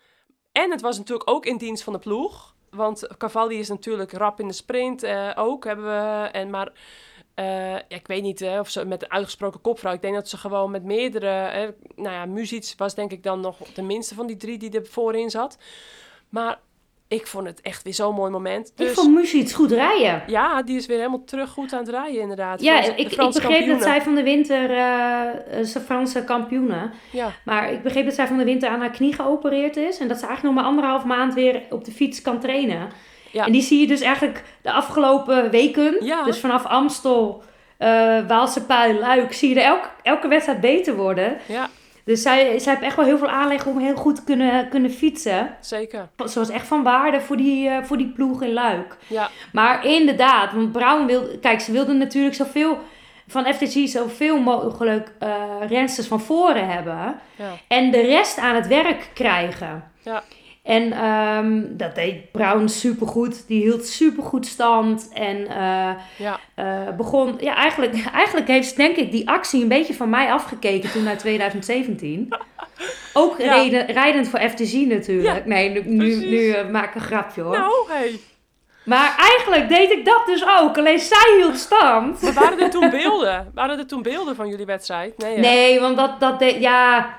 [0.52, 2.54] En het was natuurlijk ook in dienst van de ploeg.
[2.70, 5.64] Want Cavalli is natuurlijk rap in de sprint eh, ook.
[5.64, 6.72] Hebben we, en maar
[7.36, 9.92] eh, ja, ik weet niet hè, of ze met een uitgesproken kopvrouw.
[9.92, 11.26] Ik denk dat ze gewoon met meerdere.
[11.26, 14.70] Hè, nou ja, Muzic was denk ik dan nog de minste van die drie die
[14.70, 15.58] er voorin zat.
[16.28, 16.58] Maar
[17.08, 18.68] ik vond het echt weer zo'n mooi moment.
[18.68, 20.22] Ik Dus vond Music goed rijden.
[20.26, 22.60] ja, die is weer helemaal terug goed aan het rijden inderdaad.
[22.62, 24.68] Ja, Frans- ik, ik begreep dat zij van de winter,
[25.66, 26.92] ze Franse kampioenen.
[27.12, 29.98] Ja, Maar ik begreep dat zij van de winter aan haar knie geopereerd is.
[29.98, 32.88] En dat ze eigenlijk nog maar anderhalf maand weer op de fiets kan trainen.
[33.36, 33.44] Ja.
[33.46, 35.96] En die zie je dus eigenlijk de afgelopen weken.
[36.04, 36.24] Ja.
[36.24, 37.42] Dus vanaf Amstel,
[37.78, 41.36] eh Waalse Pijl, Luik, zie je er elke, elke wedstrijd beter worden.
[41.46, 41.68] ja,
[42.04, 44.90] Dus zij, zij heeft echt wel heel veel aanleg om heel goed te kunnen, kunnen
[44.90, 45.56] fietsen.
[45.60, 46.08] zeker.
[46.28, 48.96] Ze was echt van waarde voor die, eh, voor die ploeg in Luik.
[49.06, 51.38] Ja, Maar inderdaad, want Brown wilde...
[51.38, 52.78] Kijk, ze wilden natuurlijk zoveel...
[53.28, 55.34] Van FTG zoveel mogelijk eh
[55.68, 57.20] rensters van voren hebben.
[57.36, 59.84] ja, En de rest aan het werk krijgen.
[60.02, 60.22] ja.
[60.66, 63.46] En ehm, dat deed Brown supergoed.
[63.46, 65.08] Die hield supergoed stand.
[65.12, 66.40] En eh, ja.
[66.54, 67.36] eh, begon...
[67.40, 71.18] Ja, eigenlijk, eigenlijk heeft denk ik die actie een beetje van mij afgekeken toen naar
[71.18, 72.28] 2017.
[73.12, 73.54] Ook Ja.
[73.54, 75.36] reden, rijdend voor FTG natuurlijk.
[75.36, 77.58] Ja, nee, nu, nu, eh, maak ik een grapje hoor.
[77.58, 78.20] Nou, hey.
[78.84, 80.78] Maar eigenlijk deed ik dat dus ook.
[80.78, 82.22] Alleen zij hield stand.
[82.22, 83.50] Maar waren er toen beelden?
[83.54, 85.18] Waren er toen beelden van jullie wedstrijd?
[85.18, 85.40] Nee, hè?
[85.40, 86.60] Nee, want dat, dat deed...
[86.60, 87.16] Ja,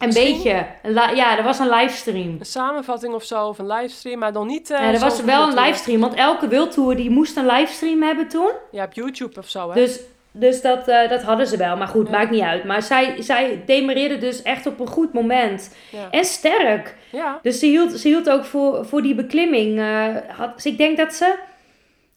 [0.00, 0.32] een Misschien?
[0.42, 0.66] beetje.
[1.14, 2.36] Ja, er was een livestream.
[2.38, 4.70] Een samenvatting of zo, of een livestream, maar dan niet...
[4.70, 6.00] eh, Ja, er was wel een livestream.
[6.00, 8.50] Want elke wildtour die moest een livestream hebben toen.
[8.70, 9.74] Ja, op YouTube of zo, hè?
[9.74, 10.00] Dus,
[10.32, 11.76] dus dat, eh, dat hadden ze wel.
[11.76, 12.12] Maar goed, Ja.
[12.12, 12.64] maakt niet uit.
[12.64, 15.74] Maar zij, zij demareerde dus echt op een goed moment.
[15.90, 16.08] Ja.
[16.10, 16.96] En sterk.
[17.10, 19.78] ja, Dus ze hield, ze hield ook voor, voor die beklimming.
[19.78, 21.34] eh, had, dus ik denk dat ze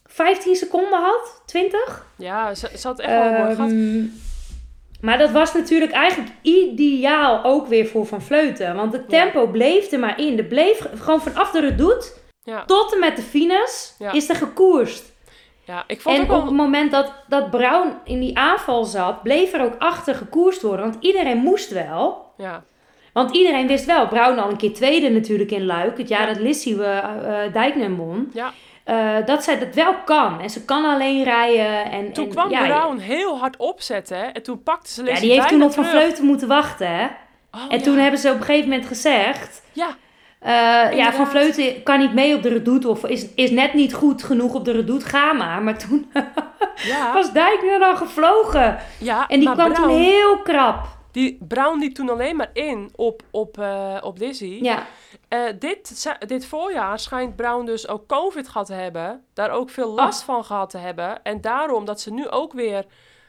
[0.06, 1.42] 15 seconden had.
[1.46, 2.06] 20.
[2.18, 3.70] ja, ze, ze had echt wel een mooi gat.
[5.04, 8.76] Maar dat was natuurlijk eigenlijk ideaal ook weer voor Van Vleuten.
[8.76, 10.38] Want het tempo bleef er maar in.
[10.38, 12.08] Er bleef gewoon vanaf de redoute
[12.43, 14.12] Ja, tot en met de fines Ja.
[14.12, 15.14] is er gekoerst.
[15.66, 19.24] ja, ik vond En ook op het moment dat, dat Brown in die aanval zat,
[19.24, 20.86] bleef er ook achter gekoerst worden.
[20.86, 22.26] Want iedereen moest wel.
[22.38, 22.64] Ja,
[23.14, 25.97] Want iedereen wist wel, Brown al een keer tweede natuurlijk in Luik.
[25.97, 26.34] Het jaar Ja.
[26.34, 27.04] dat Lissy uh,
[27.66, 28.30] uh, won.
[28.34, 28.54] ja.
[28.84, 30.42] Eh, dat zij dat wel kan.
[30.42, 31.92] En ze kan alleen rijden.
[31.92, 34.34] En, Toen en, kwam ja, Brown heel hard opzetten?
[34.34, 35.86] En toen pakte ze Ja, Lacey die heeft toen op Van.
[35.86, 36.88] Vleuten moeten wachten.
[36.88, 37.06] Hè?
[37.52, 37.84] Oh, en ja.
[37.84, 39.62] toen hebben ze op een gegeven moment gezegd...
[39.72, 39.96] Ja,
[40.40, 41.14] eh, ja.
[41.14, 42.90] Van Vleuten kan niet mee op de redoute.
[42.90, 45.06] Of is, is net niet goed genoeg op de redoute.
[45.06, 45.62] Ga maar.
[45.62, 46.12] Maar toen
[46.76, 48.78] ja, was Dijkner dan gevlogen.
[49.00, 49.28] ja.
[49.28, 50.88] En die kwam Brown, toen heel krap.
[51.14, 54.64] Die, Brown liep toen alleen maar in op, op, eh, op Lizzie.
[54.64, 54.86] Ja,
[55.28, 59.24] Eh, dit, dit voorjaar schijnt Brown dus ook COVID gehad te hebben.
[59.34, 61.24] Daar ook veel last van gehad te hebben.
[61.24, 62.86] En daarom dat ze nu ook weer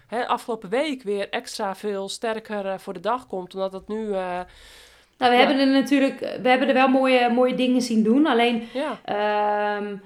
[0.06, 3.54] hè, afgelopen week weer extra veel sterker voor de dag komt.
[3.54, 4.08] Omdat het nu...
[4.08, 4.44] nou,
[5.18, 8.26] we hebben er natuurlijk, we hebben er wel mooie, mooie dingen zien doen.
[8.26, 9.96] Alleen, ja, ehm,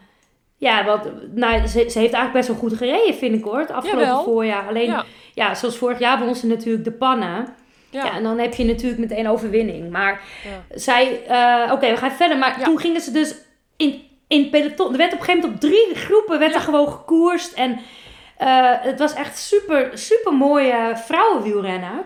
[0.57, 3.71] ja wat, nou, ze, ze heeft eigenlijk best wel goed gereden, vind ik hoor, het
[3.71, 4.25] afgelopen Jawel.
[4.25, 4.69] voorjaar.
[4.69, 5.05] Alleen, ja.
[5.35, 7.55] ja, zoals vorig jaar won ze natuurlijk de pannen.
[7.91, 8.05] Ja.
[8.05, 9.91] ja, en dan heb je natuurlijk meteen overwinning.
[9.91, 10.77] Maar ja.
[10.79, 12.39] zij, eh, oké, we gaan verder.
[12.39, 12.65] Maar Ja.
[12.65, 13.35] toen gingen ze dus
[13.77, 14.93] in, in peloton.
[14.93, 17.53] Er werd op een gegeven moment op drie groepen werd er gewoon gekoerst.
[17.53, 17.79] En
[18.37, 22.05] eh, het was echt super, super mooie vrouwenwielrennen.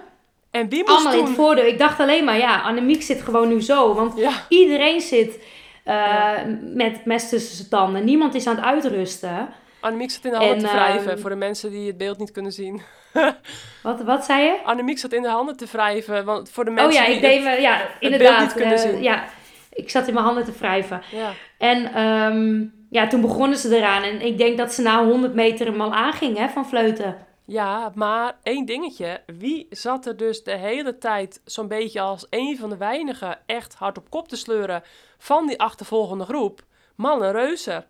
[0.51, 1.27] En wie moest Allemaal in toen...
[1.27, 1.65] het voordeel.
[1.67, 3.95] Ik dacht alleen maar, ja, Annemiek zit gewoon nu zo.
[3.95, 4.15] Want
[4.49, 5.39] iedereen zit
[5.85, 6.45] Ja.
[6.75, 8.05] met mes tussen zijn tanden.
[8.05, 9.49] Niemand is aan het uitrusten.
[9.81, 12.19] Annemiek zat in de handen En, te wrijven, ehm, voor de mensen die het beeld
[12.19, 12.83] niet kunnen zien.
[13.83, 14.59] Wat, wat zei je?
[14.65, 17.21] Annemiek zat in de handen te wrijven, want voor de Oh mensen ja, die ik
[17.23, 18.41] deed het- ja, beeld inderdaad.
[18.41, 19.03] niet kunnen eh, zien.
[19.03, 19.25] ja,
[19.73, 21.03] ik zat in mijn handen te wrijven.
[21.11, 24.03] Ja, En ehm, ja, toen begonnen ze eraan.
[24.03, 27.17] En ik denk dat ze na 100 meter hem al aanging hè, van fleuten.
[27.45, 29.21] ja, maar één dingetje.
[29.39, 33.75] Wie zat er dus de hele tijd zo'n beetje als een van de weinigen echt
[33.75, 34.83] hard op kop te sleuren
[35.19, 36.61] van die achtervolgende groep?
[36.97, 37.85] Mannen Reuzer.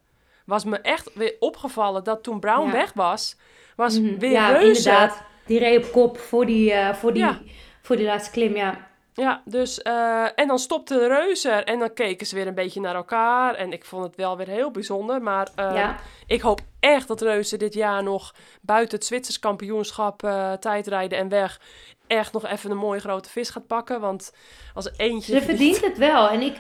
[0.47, 2.73] Was me echt weer opgevallen dat toen Brown Ja.
[2.73, 3.37] weg was,
[3.77, 4.19] was Mhm.
[4.19, 5.23] weer ja, inderdaad.
[5.47, 7.39] Die reed op kop voor die, eh, voor die, Ja.
[7.83, 8.91] voor die laatste klim, ja.
[9.15, 12.81] Ja, dus, eh, en dan stopte de Reuzer en dan keken ze weer een beetje
[12.81, 13.55] naar elkaar.
[13.55, 15.97] En ik vond het wel weer heel bijzonder, maar eh, ja.
[16.27, 20.19] ik hoop echt dat Reuzer dit jaar nog buiten het Zwitsers kampioenschap
[20.61, 21.61] tijdrijden en weg
[22.07, 24.01] echt nog even een mooie grote vis gaat pakken.
[24.01, 24.33] Want
[24.75, 25.33] als eentje...
[25.33, 26.29] Ze verdient het wel.
[26.29, 26.57] En ik,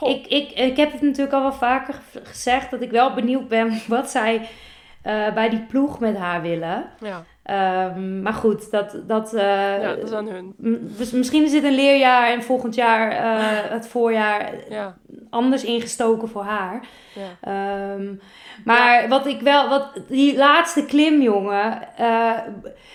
[0.00, 3.48] ik, ik, ik heb het natuurlijk al wel vaker ge- gezegd dat ik wel benieuwd
[3.48, 4.48] ben wat zij
[5.06, 6.84] eh, bij die ploeg met haar willen.
[7.00, 9.42] ja, Ehm, maar goed, dat, dat, eh,
[9.82, 10.54] ja, dat is aan hun.
[10.98, 14.96] dus misschien is dit een leerjaar en volgend jaar, eh, het voorjaar, Ja,
[15.30, 16.80] anders ingestoken voor haar.
[17.14, 18.14] ja, Ehm,
[18.64, 21.78] maar wat ik wel, wat die laatste klim, jongen.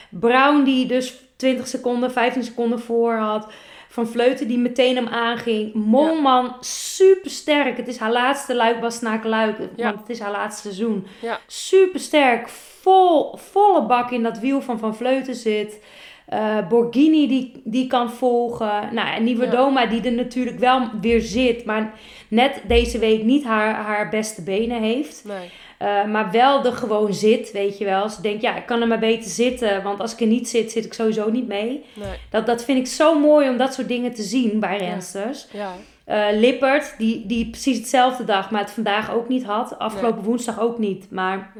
[0.09, 3.47] Brown die dus 20 seconden, 15 seconden voor had.
[3.91, 5.73] Van Vleuten die meteen hem aanging.
[5.73, 7.77] Molman, super sterk.
[7.77, 8.79] Het is haar laatste luik
[9.23, 9.85] luik Ja.
[9.85, 11.07] Want het is haar laatste seizoen.
[11.21, 11.39] Ja.
[11.47, 12.49] Super sterk.
[12.81, 15.79] Vol, volle bak in dat wiel van Van Vleuten zit.
[16.25, 18.89] Eh Borghini die, die kan volgen.
[18.91, 21.65] Nou, en Niverdoma die er natuurlijk wel weer zit.
[21.65, 21.93] Maar
[22.27, 25.23] net deze week niet haar, haar beste benen heeft.
[25.25, 25.49] nee.
[25.81, 28.09] Uh, maar wel er gewoon zit, weet je wel.
[28.09, 29.83] Ze denkt, ja, ik kan er maar beter zitten.
[29.83, 31.85] Want als ik er niet zit, zit ik sowieso niet mee.
[31.93, 32.17] nee.
[32.29, 35.47] Dat, dat vind ik zo mooi om dat soort dingen te zien bij rensters.
[35.51, 35.73] Ja,
[36.07, 39.79] Uh, Lippert, die, die precies hetzelfde dag, maar het vandaag ook niet had.
[39.79, 41.11] Afgelopen woensdag ook niet.
[41.11, 41.53] Maar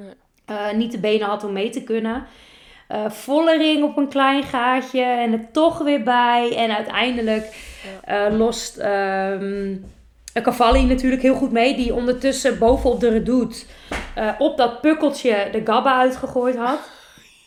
[0.52, 2.26] uh, niet de benen had om mee te kunnen.
[2.92, 6.56] Uh, Vollering op een klein gaatje en er toch weer bij.
[6.58, 7.46] En uiteindelijk
[8.10, 9.86] uh, lost um,
[10.34, 11.76] Cavalli natuurlijk heel goed mee.
[11.76, 13.64] Die ondertussen bovenop de redoute
[14.18, 16.80] uh, op dat pukkeltje de gabba uitgegooid had.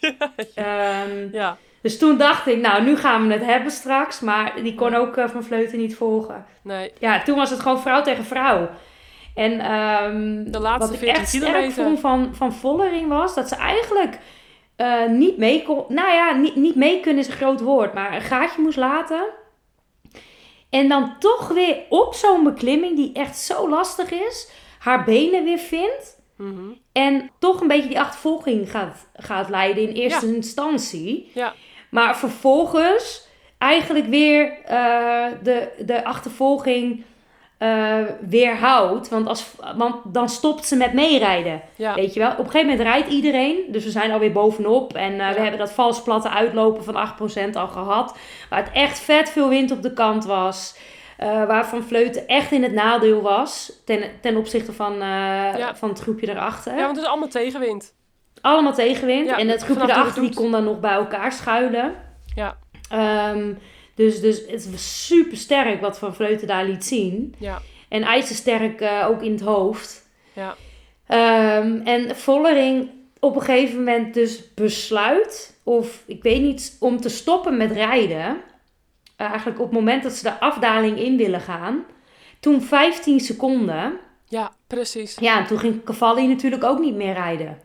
[0.57, 1.57] Um, ja.
[1.83, 4.21] Dus toen dacht ik, nou, nu gaan we het hebben straks.
[4.21, 6.45] Maar die kon ook uh, van Vleuten niet volgen.
[6.63, 6.93] Nee.
[6.99, 8.69] Ja, toen was het gewoon vrouw tegen vrouw.
[9.35, 11.71] En um, de laatste wat ik echt kilometer.
[11.71, 14.19] sterk vond van, van Vollering was dat ze eigenlijk
[14.77, 15.85] uh, niet mee kon.
[15.89, 19.25] Nou ja, niet, niet mee kunnen is een groot woord, maar een gaatje moest laten.
[20.75, 25.59] En dan toch weer op zo'n beklimming die echt zo lastig is, haar benen weer
[25.59, 26.21] vindt.
[26.37, 26.79] Mm -hmm.
[26.93, 30.35] En toch een beetje die achtervolging gaat, gaat leiden in eerste ja.
[30.35, 31.31] instantie.
[31.35, 31.55] Ja.
[31.91, 33.27] Maar vervolgens
[33.59, 37.05] eigenlijk weer uh, de, de achtervolging
[37.65, 39.09] uh, weerhoudt.
[39.09, 41.63] Want, als, want dan stopt ze met meerijden.
[41.77, 41.95] Ja.
[41.95, 42.31] Weet je wel?
[42.31, 43.65] Op een gegeven moment rijdt iedereen.
[43.69, 44.95] Dus we zijn alweer bovenop.
[44.95, 45.33] En uh, ja.
[45.33, 47.09] we hebben dat vals platte uitlopen van
[47.53, 48.17] 8% al gehad.
[48.51, 50.77] Waar het echt vet veel wind op de kant was.
[51.21, 53.73] Uh, waarvan Vleuten echt in het nadeel was.
[53.85, 55.75] Ten, ten opzichte van, ja.
[55.77, 56.73] van het groepje erachter.
[56.73, 57.95] Ja, want het is allemaal tegenwind.
[58.41, 59.29] Allemaal tegenwind.
[59.29, 61.95] En het groepje erachter die kon dan nog bij elkaar schuilen.
[62.35, 62.57] Ja.
[63.33, 63.59] Um,
[63.95, 67.35] dus, dus het was super sterk wat Van Vleuten daar liet zien.
[67.39, 67.63] Ja.
[67.89, 70.09] En ijzersterk uh, ook in het hoofd.
[70.33, 70.57] Ja.
[71.59, 72.91] Um, en Vollering
[73.21, 78.27] op een gegeven moment dus besluit, of ik weet niet, om te stoppen met rijden.
[79.21, 81.85] Uh, eigenlijk op het moment dat ze de afdaling in willen gaan.
[82.41, 83.99] Toen 15 seconden.
[84.29, 85.17] Ja, precies.
[85.21, 87.59] Ja, en toen ging Cavalli natuurlijk ook niet meer rijden.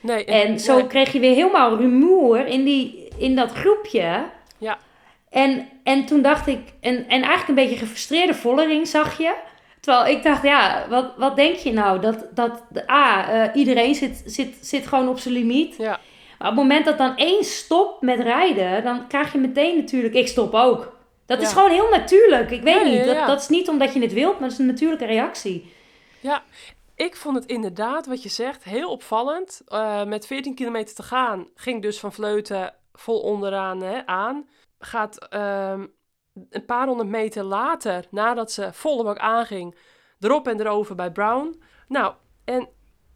[0.00, 0.24] Nee.
[0.24, 0.86] En zo nee.
[0.86, 4.24] kreeg je weer helemaal rumoer in, die, in dat groepje.
[5.36, 9.34] En, en toen dacht ik, en, en eigenlijk een beetje gefrustreerde Vollering zag je.
[9.80, 12.00] Terwijl ik dacht, ja, wat, wat denk je nou?
[12.00, 15.76] Dat, dat A, uh, iedereen zit, zit, zit gewoon op zijn limiet.
[15.76, 16.00] Ja.
[16.38, 20.14] Maar op het moment dat dan één stopt met rijden, dan krijg je meteen natuurlijk,
[20.14, 20.96] ik stop ook.
[21.26, 21.46] Dat ja.
[21.46, 22.50] is gewoon heel natuurlijk.
[22.50, 24.58] Ik weet ja, niet, dat, dat is niet omdat je het wilt, maar dat is
[24.58, 25.72] een natuurlijke reactie.
[26.20, 26.42] Ja,
[26.94, 29.62] ik vond het inderdaad, wat je zegt, heel opvallend.
[29.68, 34.46] Uh, met 14 kilometer te gaan ging dus van Vleuten vol onderaan hè, aan.
[34.86, 35.94] Gaat um,
[36.50, 39.76] een paar honderd meter later, nadat ze volle bak aanging,
[40.20, 41.62] erop en erover bij Brown.
[41.88, 42.14] Nou,
[42.44, 42.68] en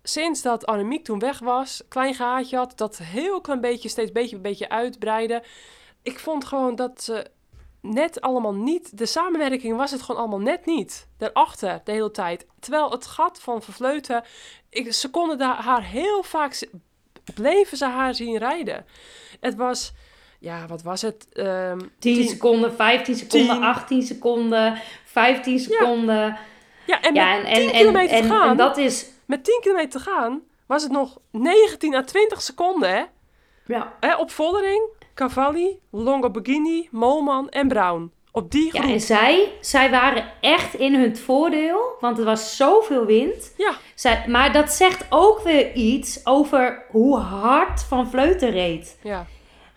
[0.03, 4.39] sinds dat Annemiek toen weg was, klein gaatje had, dat heel klein beetje, steeds beetje
[4.39, 5.43] beetje uitbreiden.
[6.03, 7.31] Ik vond gewoon dat ze
[7.81, 11.09] net allemaal niet, de samenwerking was het gewoon allemaal net niet.
[11.17, 12.47] Daarachter, de hele tijd.
[12.59, 14.25] Terwijl het gat van Vervleuten,
[14.69, 16.69] ik, ze konden daar, haar heel vaak,
[17.35, 18.87] bleven ze haar zien rijden.
[19.41, 19.93] Het was
[20.41, 21.27] ja, wat was het?
[21.33, 26.39] Um, ehm, 10, seconden, 15 seconden, 18 seconden, 15 seconden.
[26.87, 28.51] Ja, en met en, 10 en, kilometer en, te gaan.
[28.51, 29.07] En dat is...
[29.27, 33.03] Met 10 kilometer te gaan was het nog 19 à 20 seconden, hè?
[33.67, 33.93] Ja.
[34.01, 38.13] Hè, op Vollering, Cavalli, Longoborghini, Molman en Brown.
[38.33, 38.83] Op die groep.
[38.83, 43.55] Ja, en zij, zij waren echt in hun voordeel, want er was zoveel wind.
[43.57, 43.73] Ja.
[43.95, 48.99] Zij, maar dat zegt ook weer iets over hoe hard Van Vleuten reed.
[49.03, 49.27] Ja.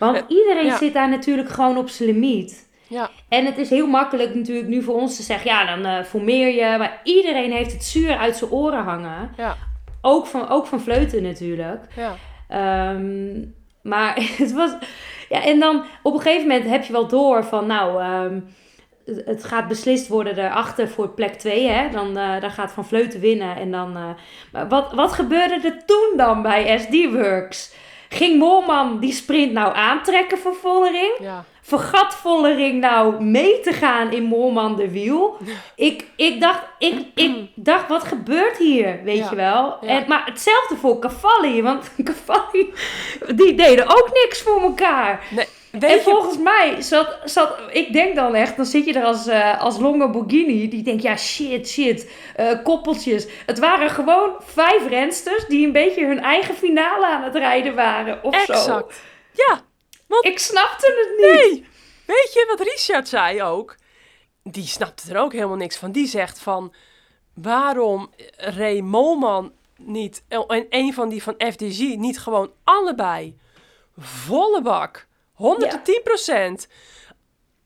[0.06, 2.72] Want eh, iedereen zit daar natuurlijk gewoon op zijn limiet.
[2.88, 3.10] Ja.
[3.30, 6.48] En het is heel makkelijk natuurlijk nu voor ons te zeggen, ja, dan uh, formeer
[6.48, 6.78] je.
[6.78, 9.32] Maar iedereen heeft het zuur uit zijn oren hangen.
[9.38, 9.56] Ja.
[10.02, 11.86] Ook, van, ook van fleuten natuurlijk.
[11.96, 12.16] Ja.
[12.48, 13.42] Ehm,
[13.82, 14.72] maar het was...
[15.30, 18.02] Ja, en dan op een gegeven moment heb je wel door van, nou...
[18.02, 18.40] Ehm,
[19.26, 21.68] het gaat beslist worden daarachter voor plek 2.
[21.68, 21.90] Hè?
[21.90, 23.56] Dan, uh, dan gaat Van Vleuten winnen.
[23.56, 24.16] En dan,
[24.52, 27.74] maar wat, wat gebeurde er toen dan bij SD Works?
[28.14, 31.14] Ging Moorman die sprint nou aantrekken voor Vollering?
[31.20, 31.46] Ja.
[31.62, 35.38] Vergat Vollering nou mee te gaan in Moorman de wiel?
[35.76, 39.04] Ik, ik, dacht, ik, ik dacht, wat gebeurt hier?
[39.04, 39.80] Weet je wel?
[39.80, 41.62] En, maar hetzelfde voor Cavalli.
[41.62, 42.74] Want Cavalli,
[43.36, 45.24] die deden ook niks voor elkaar.
[45.30, 45.48] Nee
[45.80, 49.62] en volgens mij zat, zat, ik denk dan echt, dan zit je er als, uh,
[49.62, 53.28] als Longoborghini, die denkt, ja shit, shit, uh, koppeltjes.
[53.46, 58.24] Het waren gewoon vijf rensters die een beetje hun eigen finale aan het rijden waren,
[58.24, 59.02] of exact.
[59.34, 59.62] Ja.
[60.08, 61.52] Want, ik snapte het niet.
[61.52, 61.66] Nee.
[62.06, 63.76] Weet je wat Richard zei ook?
[64.44, 65.92] Die snapte er ook helemaal niks van.
[65.92, 66.74] Die zegt van,
[67.34, 73.38] waarom Ray Molman niet, en een van die van FDG, niet gewoon allebei
[73.98, 76.68] volle bak 110 procent.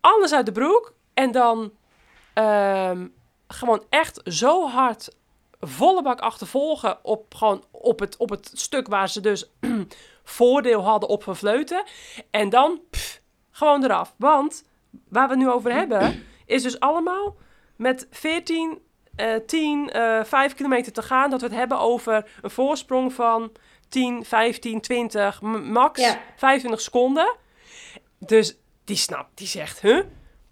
[0.01, 0.93] Alles uit de broek.
[1.13, 1.72] En dan
[2.34, 3.13] um,
[3.47, 5.15] gewoon echt zo hard
[5.59, 9.51] volle bak achtervolgen op, gewoon op, het, op het stuk waar ze dus
[10.24, 11.84] voordeel hadden op vleuten.
[12.32, 14.13] En dan pff, gewoon eraf.
[14.18, 14.63] Want
[15.09, 17.36] waar we het nu over hebben, is dus allemaal
[17.76, 18.80] met 14,
[19.18, 21.30] uh, 10, uh, 5 kilometer te gaan.
[21.30, 23.51] Dat we het hebben over een voorsprong van
[23.89, 26.20] 10, 15, 20, max ja.
[26.36, 27.36] 25 seconden.
[28.20, 30.03] Dus die snapt, die zegt, huh?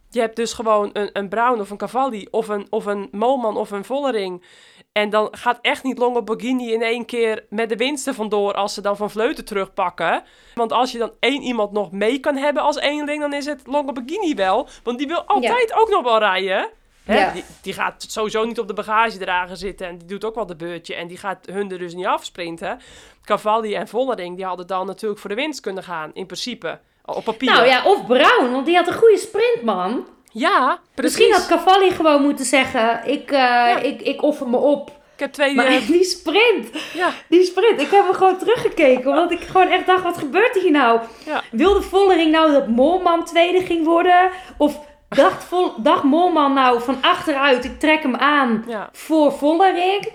[0.09, 3.57] Je hebt dus gewoon een, een Brown of een Cavalli of een, of een Moman
[3.57, 4.43] of een Vollering.
[4.91, 8.81] En dan gaat echt niet Longoborghini in één keer met de winsten vandoor als ze
[8.81, 10.23] dan van Vleuten terugpakken.
[10.53, 13.61] Want als je dan één iemand nog mee kan hebben als eenling, dan is het
[13.67, 14.67] Longoborghini wel.
[14.83, 16.69] Want die wil altijd ook nog wel rijden.
[17.03, 17.31] Hè?
[17.31, 20.55] Die, die, gaat sowieso niet op de bagagedrager zitten en die doet ook wel de
[20.55, 20.95] beurtje.
[20.95, 22.79] En die gaat hun er dus niet afsprinten.
[23.23, 26.79] Cavalli en Vollering, die hadden dan natuurlijk voor de winst kunnen gaan, in principe.
[27.05, 27.51] Op papier.
[27.51, 30.05] Nou ja, of Brown, want die had een goede sprint, man.
[30.31, 31.17] Ja, precies.
[31.17, 34.89] Misschien had Cavalli gewoon moeten zeggen: ik, uh, ik, ik offer me op.
[35.13, 35.55] Ik heb twee...
[35.55, 35.87] Maar uh...
[35.97, 37.11] die sprint, ja.
[37.29, 39.11] die sprint, ik heb hem gewoon teruggekeken.
[39.11, 40.99] Omdat ik gewoon echt dacht, wat gebeurt hier nou?
[41.25, 41.43] Ja.
[41.51, 44.29] Wilde Vollering nou dat Molman tweede ging worden?
[44.57, 44.79] Of
[45.09, 48.89] dacht, Vol dacht Molman nou van achteruit, ik trek hem aan ja.
[48.91, 50.11] voor Vollering?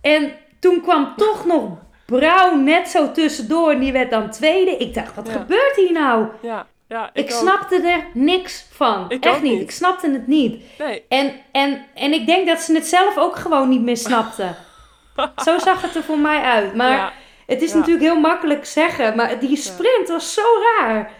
[0.00, 1.78] En toen kwam toch nog
[2.10, 4.76] Brown net zo tussendoor en die werd dan tweede.
[4.76, 6.26] Ik dacht, wat gebeurt hier nou?
[6.42, 9.04] Ja, ja, ik, snapte er niks van.
[9.08, 9.60] Ik Echt niet.
[9.60, 10.62] Ik snapte het niet.
[10.78, 11.04] Nee.
[11.08, 14.56] En, en, en ik denk dat ze het zelf ook gewoon niet meer snapten.
[15.44, 16.74] zo zag het er voor mij uit.
[16.74, 17.12] Maar ja.
[17.46, 19.16] het is natuurlijk heel makkelijk zeggen.
[19.16, 20.42] Maar die sprint was zo
[20.78, 21.10] raar.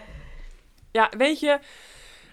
[0.91, 1.59] Ja, weet je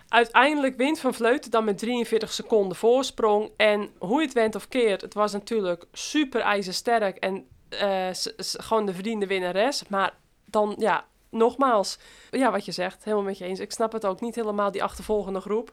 [0.08, 3.50] uiteindelijk wint Van Vleuten dan met 43 seconden voorsprong.
[3.56, 7.16] En hoe je het went of keert, het was natuurlijk super ijzersterk.
[7.16, 8.08] En uh,
[8.40, 9.88] gewoon de verdiende winnares.
[9.88, 10.14] Maar
[10.44, 11.98] dan, ja, nogmaals,
[12.30, 13.60] ja, wat je zegt, helemaal met je eens.
[13.60, 15.72] Ik snap het ook niet helemaal, die achtervolgende groep.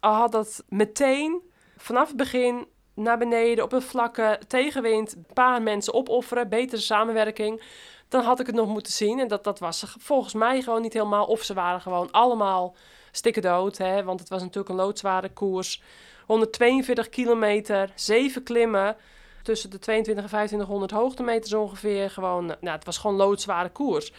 [0.00, 1.40] Al had dat meteen
[1.76, 7.62] vanaf het begin naar beneden op het vlakke tegenwind, een paar mensen opofferen, betere samenwerking.
[8.08, 9.18] Dan had ik het nog moeten zien.
[9.20, 11.24] En dat, dat was volgens mij gewoon niet helemaal.
[11.26, 12.76] Of ze waren gewoon allemaal
[13.10, 13.78] stikken dood.
[13.78, 14.04] Hè?
[14.04, 15.82] Want het was natuurlijk een loodzware koers.
[16.26, 18.96] 142 kilometer, 7 klimmen
[19.42, 22.10] tussen de 22 en 2500 hoogtemeters ongeveer.
[22.10, 24.12] Gewoon, nou, het was gewoon loodzware koers.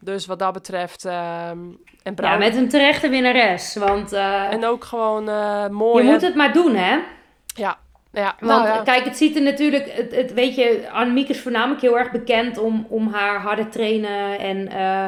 [0.00, 1.04] Dus wat dat betreft.
[1.04, 3.76] Uh, en Ja, met een terechte winnares.
[3.76, 6.04] Want, uh, en ook gewoon uh, mooi.
[6.04, 6.98] Je moet het maar doen, hè?
[7.54, 7.78] Ja,
[8.12, 8.82] Ja, Want nou ja.
[8.82, 12.58] kijk, het ziet er natuurlijk, het, het, weet je, Annemiek is voornamelijk heel erg bekend
[12.58, 15.04] om, om haar harde trainen en eh,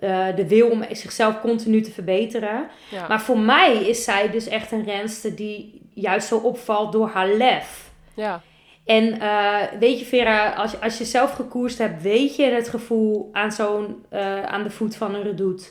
[0.00, 2.68] eh, de wil om zichzelf continu te verbeteren.
[2.90, 3.06] ja.
[3.08, 7.28] Maar voor mij is zij dus echt een renster die juist zo opvalt door haar
[7.28, 7.90] lef.
[8.14, 8.42] ja.
[8.84, 12.68] En eh, weet je, Vera, als, je- als je zelf gekoerst hebt, weet je het
[12.68, 15.64] gevoel aan, zo'n, eh, aan de voet van een redoute.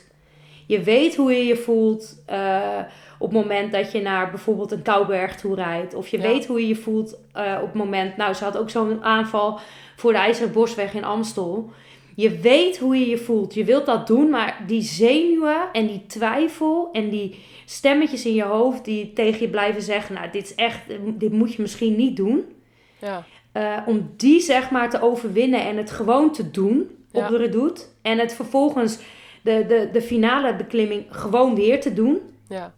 [0.66, 2.78] Je weet hoe je je voelt eh,
[3.18, 5.94] op het moment dat je naar bijvoorbeeld een Kouberg toe rijdt.
[5.94, 6.22] Of je Ja.
[6.22, 8.16] weet hoe je je voelt op het moment...
[8.16, 9.58] Nou, ze had ook zo'n aanval
[9.96, 11.70] voor de IJzeren Bosweg in Amstel.
[12.16, 13.54] Je weet hoe je je voelt.
[13.54, 18.42] Je wilt dat doen, maar die zenuwen en die twijfel en die stemmetjes in je
[18.42, 20.14] hoofd die tegen je blijven zeggen...
[20.14, 20.80] Nou, dit is echt,
[21.14, 22.44] dit moet je misschien niet doen.
[23.04, 23.24] Ja.
[23.52, 26.80] Eh, om die zeg maar te overwinnen en het gewoon te doen
[27.12, 27.28] op Ja.
[27.28, 27.82] de redoute.
[28.02, 28.98] En het vervolgens
[29.42, 32.20] de, de, de finale beklimming gewoon weer te doen.
[32.48, 32.74] ja.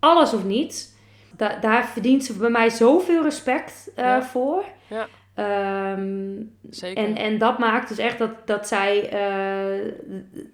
[0.00, 0.88] Alles of niets.
[1.36, 4.22] Da- daar verdient ze bij mij zoveel respect eh, Ja.
[4.22, 4.64] voor.
[4.88, 5.06] Ja.
[5.34, 7.04] Ehm, Zeker.
[7.04, 9.92] en, en dat maakt dus echt dat, dat zij eh,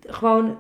[0.07, 0.59] gewoon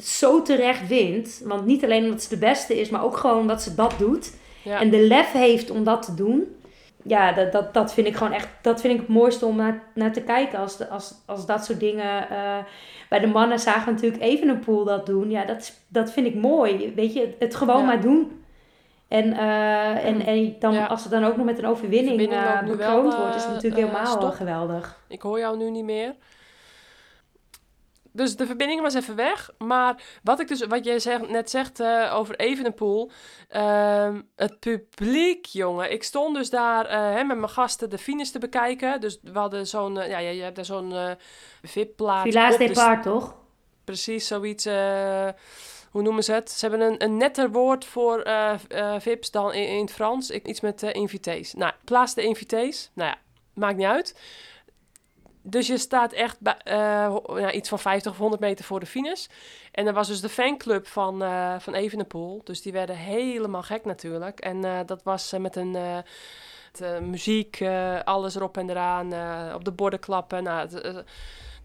[0.00, 1.42] zo terecht wint.
[1.44, 4.32] Want niet alleen omdat ze de beste is, maar ook gewoon dat ze dat doet.
[4.64, 4.80] ja.
[4.80, 6.56] En de lef heeft om dat te doen.
[7.02, 8.48] Ja, dat, dat, dat vind ik gewoon echt.
[8.62, 10.58] Dat vind ik het mooiste om naar, naar te kijken.
[10.58, 12.30] Als, de, als, als dat soort dingen.
[12.30, 12.56] eh,
[13.08, 15.30] bij de mannen zagen we natuurlijk even een pool dat doen.
[15.30, 16.92] Ja, dat, is- dat vind ik mooi.
[16.96, 17.84] Weet je, het, het gewoon Ja.
[17.84, 18.44] maar doen.
[19.08, 20.86] En, eh, en, en dan, Ja.
[20.86, 24.30] als het dan ook nog met een overwinning eh bekroond wordt, is het natuurlijk helemaal
[24.32, 24.98] geweldig.
[25.08, 26.14] Ik hoor jou nu niet meer.
[28.12, 29.50] Dus de verbinding was even weg.
[29.58, 33.10] Maar wat, ik dus, wat jij zegt, net zegt eh, over Evenepoel.
[33.48, 35.92] ehm het publiek, jongen.
[35.92, 39.00] Ik stond dus daar eh, hè, met mijn gasten de finish te bekijken.
[39.00, 40.00] Dus we hadden zo'n...
[40.00, 41.16] eh, ja, je, hebt daar zo'n
[41.62, 42.30] VIP-plaats.
[42.30, 43.34] De Depart, toch?
[43.84, 44.64] precies zoiets.
[45.90, 46.50] hoe noemen ze het?
[46.50, 48.26] Ze hebben een, een netter woord voor
[48.98, 50.30] VIP's dan in, in het Frans.
[50.30, 51.54] Ik, iets met eh invités.
[51.54, 52.90] Nou, plaats de invités.
[52.94, 53.16] Nou ja,
[53.54, 54.14] maakt niet uit.
[55.42, 58.86] Dus je staat echt bij, eh, ja, iets van 50 of 100 meter voor de
[58.86, 59.26] finish.
[59.72, 62.40] En er was dus de fanclub van, eh van Evenepoel.
[62.44, 64.40] Dus die werden helemaal gek natuurlijk.
[64.40, 65.76] En eh, dat was met een...
[67.00, 67.62] muziek,
[68.04, 69.14] alles erop en eraan,
[69.54, 70.42] op de borden klappen.
[70.42, 70.68] Nou,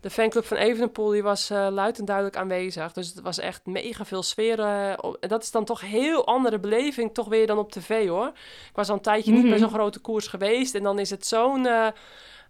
[0.02, 2.94] de fanclub van Evenepoel die was eh, luid en duidelijk aanwezig.
[2.94, 4.60] Dus het was echt mega veel sfeer.
[4.60, 8.28] en dat is dan toch een heel andere beleving, toch weer dan op tv hoor.
[8.70, 9.60] Ik was al een tijdje niet bij Mhm.
[9.60, 10.76] zo'n grote koers geweest.
[10.76, 11.68] En dan is het zo'n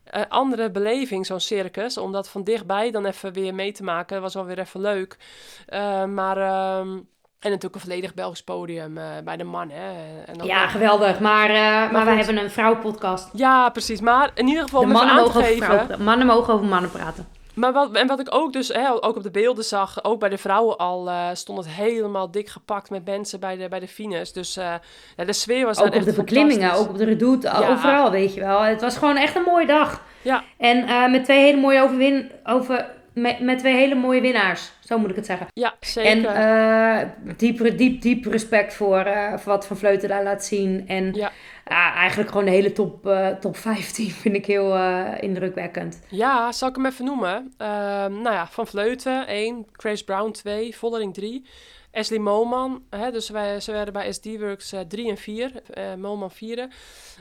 [0.10, 1.98] eh, andere beleving, zo'n circus.
[1.98, 4.14] Om dat van dichtbij dan even weer mee te maken.
[4.14, 5.18] Dat was wel weer even leuk.
[5.66, 6.38] Eh, maar...
[6.38, 6.98] ehm,
[7.40, 9.70] en natuurlijk een volledig Belgisch podium eh, bij de man.
[9.70, 9.92] Hè.
[10.26, 11.20] En dan- Ja, geweldig.
[11.20, 12.26] Maar, maar, wij goed.
[12.26, 13.30] hebben een vrouwenpodcast.
[13.34, 14.02] ja, precies.
[14.02, 15.66] Maar in ieder geval De mannen mogen, over geven...
[15.66, 17.28] vrouwen, mannen mogen over mannen praten.
[17.58, 20.30] Maar wat, en wat ik ook dus hè, ook op de beelden zag, ook bij
[20.30, 23.88] de vrouwen al, eh, stond het helemaal dik gepakt met mensen bij de, bij de
[23.88, 24.34] fines.
[24.34, 24.74] Dus eh,
[25.16, 27.70] ja, de sfeer was Ook daar op echt de beklimmingen, ook op de redoute, Ja.
[27.70, 28.62] overal, weet je wel.
[28.62, 30.02] Het was gewoon echt een mooie dag.
[30.22, 30.44] Ja.
[30.58, 34.98] En eh, met twee hele mooie overwin over, met, met twee hele mooie winnaars, zo
[34.98, 35.48] moet ik het zeggen.
[35.54, 36.12] Ja, zeker.
[36.12, 40.88] En eh, diep, diep, diep respect voor, eh, voor wat Van Vleuten daar laat zien.
[40.88, 41.32] En Ja.
[41.66, 44.78] ja, eigenlijk gewoon de hele top, eh, top 15 vind ik heel
[45.20, 46.02] indrukwekkend.
[46.10, 47.54] Ja, zal ik hem even noemen?
[47.58, 51.46] Ehm, nou ja, Van Vleuten 1, Grace Brown 2, Vollering 3.
[51.92, 56.68] Ashley Moman, hè, dus wij, ze werden bij SD-Works 3 en 4, eh Moman 4.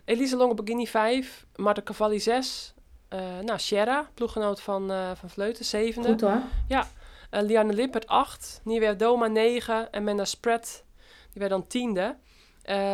[0.05, 2.74] Elise Longoborghini 5, Marta Cavalli 6.
[3.16, 6.04] Eh nou, Sierra, ploeggenoot van, eh van Vleuten, 7e.
[6.04, 6.40] Goed hoor.
[7.30, 10.84] Eh, Liane Lippert 8, Nieuwe Doma 9 en Menda Spread,
[11.32, 12.16] die werd dan tiende.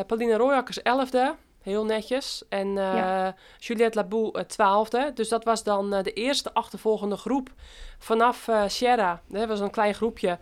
[0.07, 2.43] Pauline Royakkers 11e, heel netjes.
[2.49, 3.35] En Ja.
[3.59, 5.13] Juliette Labou eh, 12e.
[5.15, 7.51] Dus dat was dan de eerste achtervolgende groep
[7.99, 9.21] vanaf Sierra.
[9.29, 10.39] Dat was een klein groepje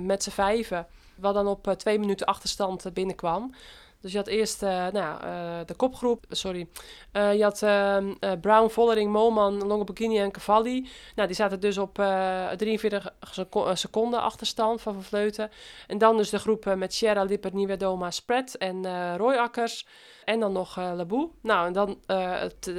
[0.00, 3.54] met z'n vijven, wat dan op twee minuten achterstand binnenkwam.
[4.00, 6.68] Dus je had eerst eh, nou, eh, de kopgroep, sorry.
[7.12, 10.88] Eh, je had ehm, eh, Brown, Vollering, Moman, Longoborghini en Cavalli.
[11.14, 15.50] Nou, die zaten dus op eh 43 seco- eh, seconden achterstand van Van Vleuten.
[15.86, 19.86] En dan dus de groep met Sierra, Lippert, Nieuwe Doma, Spread en Roy Akkers.
[20.24, 21.30] En dan nog Labou.
[21.42, 22.70] Nou, en dan het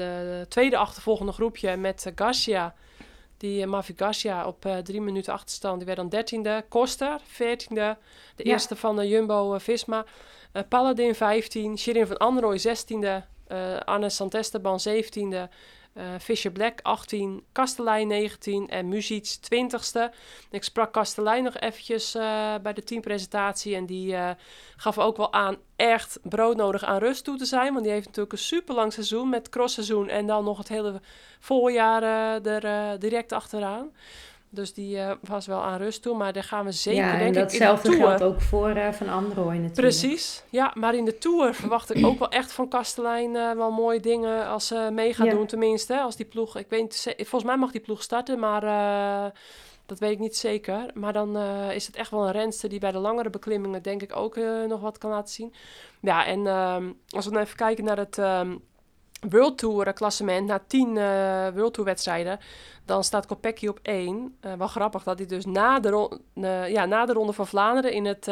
[0.49, 2.75] tweede achtervolgende groepje met Garcia.
[3.37, 5.75] Die Mavi Garcia op drie minuten achterstand.
[5.77, 6.65] Die werd dan dertiende.
[6.69, 7.97] Koster, veertiende.
[8.35, 8.51] De Ja.
[8.51, 10.05] eerste van de Jumbo-Visma.
[10.51, 11.77] Eh Paladin 15.
[11.77, 13.25] Shirin van Anrooy 16e.
[13.47, 15.49] eh Anne Santesteban 17e.
[15.93, 20.13] eh Fisher Black 18, Kastelein 19 en Muzic 20ste.
[20.49, 22.11] Ik sprak Kastelein nog eventjes
[22.61, 24.15] bij de teampresentatie en die
[24.75, 27.73] gaf ook wel aan echt broodnodig aan rust toe te zijn.
[27.73, 31.01] Want die heeft natuurlijk een super lang seizoen met crossseizoen en dan nog het hele
[31.39, 32.03] voorjaar
[32.43, 33.91] er direct achteraan.
[34.53, 36.17] Dus die uh, was wel aan rust toe.
[36.17, 39.53] Maar daar gaan we zeker, ja, denk en datzelfde geldt ook voor uh, Van Androoy
[39.53, 39.73] natuurlijk.
[39.73, 40.43] Precies.
[40.49, 43.99] Ja, maar in de Tour verwacht ik ook wel echt van Kastelein uh, wel mooie
[43.99, 45.45] dingen als ze mee gaat doen.
[45.45, 46.57] Tenminste, als die ploeg...
[46.57, 48.61] Ik weet volgens mij mag die ploeg starten, maar
[49.85, 50.85] dat weet ik niet zeker.
[50.93, 51.37] Maar dan
[51.71, 54.35] is het echt wel een renster die bij de langere beklimmingen denk ik ook
[54.67, 55.53] nog wat kan laten zien.
[56.01, 58.17] Ja, en ehm, als we dan even kijken naar het...
[58.17, 58.69] Um,
[59.29, 62.39] World Tour klassement na tien uh, World Tour wedstrijden,
[62.85, 64.37] dan staat Kopecky op één.
[64.45, 67.93] Uh, wel grappig dat hij dus na de, uh, ja, na de Ronde van Vlaanderen
[67.93, 68.27] in, het,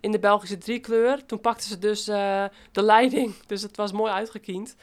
[0.00, 3.34] in de Belgische driekleur, toen pakten ze dus de leiding.
[3.46, 4.76] Dus het was mooi uitgekiend.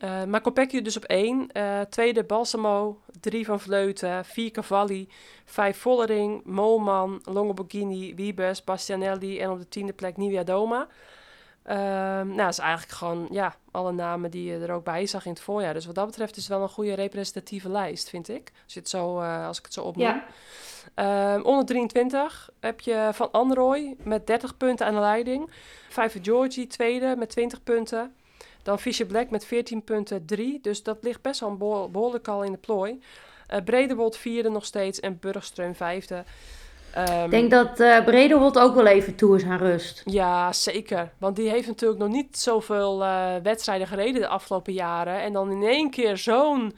[0.00, 1.48] maar Kopecky dus op één.
[1.88, 5.08] tweede Balsamo, drie van Vleuten, vier Cavalli,
[5.44, 10.88] vijf Vollering, Molman, Longoborghini, Wiebes, Bastianelli en op de tiende plek Nivea Doma.
[11.70, 11.74] Um,
[12.26, 15.30] nou, dat is eigenlijk gewoon ja, alle namen die je er ook bij zag in
[15.30, 15.74] het voorjaar.
[15.74, 18.52] Dus wat dat betreft is het wel een goede representatieve lijst, vind ik.
[18.64, 20.22] Als, het zo, uh, als ik het zo opnoem.
[20.96, 21.34] Ja.
[21.34, 25.50] Um, onder 23 heb je Van Androoy met 30 punten aan de leiding.
[25.88, 28.14] Vijfde Georgie, tweede met 20 punten.
[28.62, 30.58] Dan Fisher Black met 14 punten, 3.
[30.62, 31.56] Dus dat ligt best wel
[31.90, 33.00] behoorlijk al in de plooi.
[33.52, 36.24] Uh, Bredewold vierde nog steeds en Burgström vijfde.
[36.98, 40.02] Um, ik denk dat uh, ook wel even toe is aan rust.
[40.04, 41.12] Ja, zeker.
[41.18, 45.20] Want die heeft natuurlijk nog niet zoveel uh, wedstrijden gereden de afgelopen jaren.
[45.20, 46.76] En dan in één keer zo'n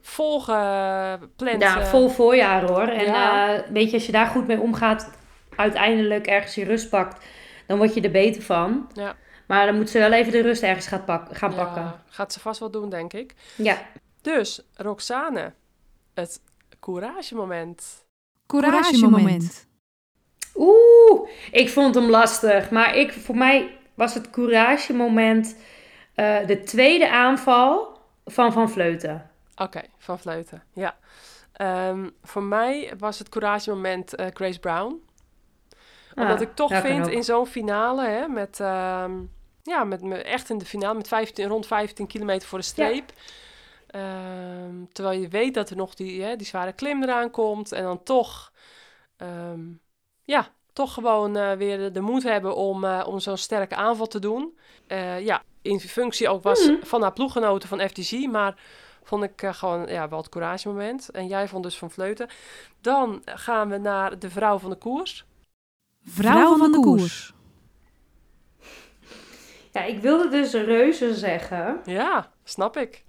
[0.00, 1.62] volgepland...
[1.62, 2.88] Ja, vol voorjaar hoor.
[2.88, 3.64] En ja.
[3.72, 5.10] weet je, als je daar goed mee omgaat,
[5.56, 7.24] uiteindelijk ergens je rust pakt,
[7.66, 8.90] dan word je er beter van.
[8.92, 9.16] Ja.
[9.46, 12.00] Maar dan moet ze wel even de rust ergens gaan, pak gaan ja, pakken.
[12.08, 13.34] Gaat ze vast wel doen, denk ik.
[13.56, 13.76] Ja.
[14.22, 15.52] Dus, Roxane,
[16.14, 16.40] het
[16.80, 18.06] courage moment.
[18.48, 19.66] Courage-moment.
[20.54, 22.70] Oeh, ik vond hem lastig.
[22.70, 25.56] Maar ik, voor mij was het courage-moment
[26.16, 29.30] uh, de tweede aanval van Van Vleuten.
[29.56, 30.96] Oké, Van Vleuten, ja.
[31.88, 35.02] Um, voor mij was het courage-moment uh, Grace Brown.
[36.14, 39.30] Omdat ah, ik toch vind in zo'n finale, hè, met, um,
[39.62, 43.12] ja, met, met, echt in de finale, met 15, rond 15 kilometer voor de streep...
[43.14, 43.22] Ja
[43.88, 47.72] Ehm, terwijl je weet dat er nog die, hè, die zware klim eraan komt.
[47.72, 48.52] En dan toch,
[49.16, 49.60] ehm,
[50.24, 54.18] ja, toch gewoon uh, weer de, moed hebben om, uh, om zo'n sterke aanval te
[54.18, 54.58] doen.
[54.88, 56.78] Uh, ja, in functie ook was mm.
[56.82, 58.26] van haar ploeggenoten van FTC.
[58.30, 58.60] Maar
[59.02, 61.10] vond ik gewoon ja, wel het courage moment.
[61.10, 62.28] En jij vond dus van Vleuten.
[62.80, 65.26] Dan gaan we naar de vrouw van de koers.
[66.04, 67.34] Vrouw van de koers.
[69.72, 71.80] Ja, ik wilde dus reuze zeggen.
[71.84, 73.04] Ja, snap ik.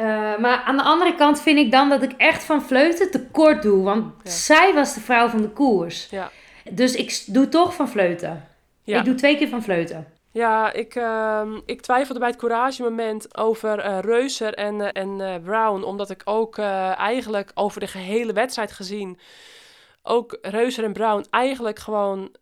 [0.00, 3.62] Uh, maar aan de andere kant vind ik dan dat ik echt van Vleuten tekort
[3.62, 3.82] doe.
[3.82, 6.08] Want zij was de vrouw van de koers.
[6.10, 6.30] Ja.
[6.70, 8.48] Dus ik doe toch van Vleuten.
[8.82, 8.98] Ja.
[8.98, 10.06] Ik doe twee keer van Vleuten.
[10.32, 15.42] Ja, ik, uh, ik twijfelde bij het courage moment over uh, Reuser en, uh, en
[15.42, 15.82] Brown.
[15.82, 19.18] Omdat ik ook eigenlijk over de gehele wedstrijd gezien...
[20.02, 22.34] ook Reuser en Brown eigenlijk gewoon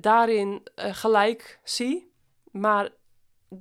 [0.00, 2.12] daarin gelijk zie.
[2.50, 2.88] Maar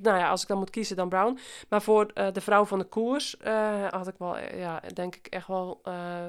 [0.02, 1.40] nou ja, als ik dan moet kiezen, dan Brown.
[1.70, 5.16] Maar voor uh, de vrouw van de koers uh, had ik wel, eh, ja, denk
[5.16, 5.82] ik echt wel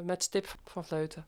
[0.05, 1.27] met stip van fleuten.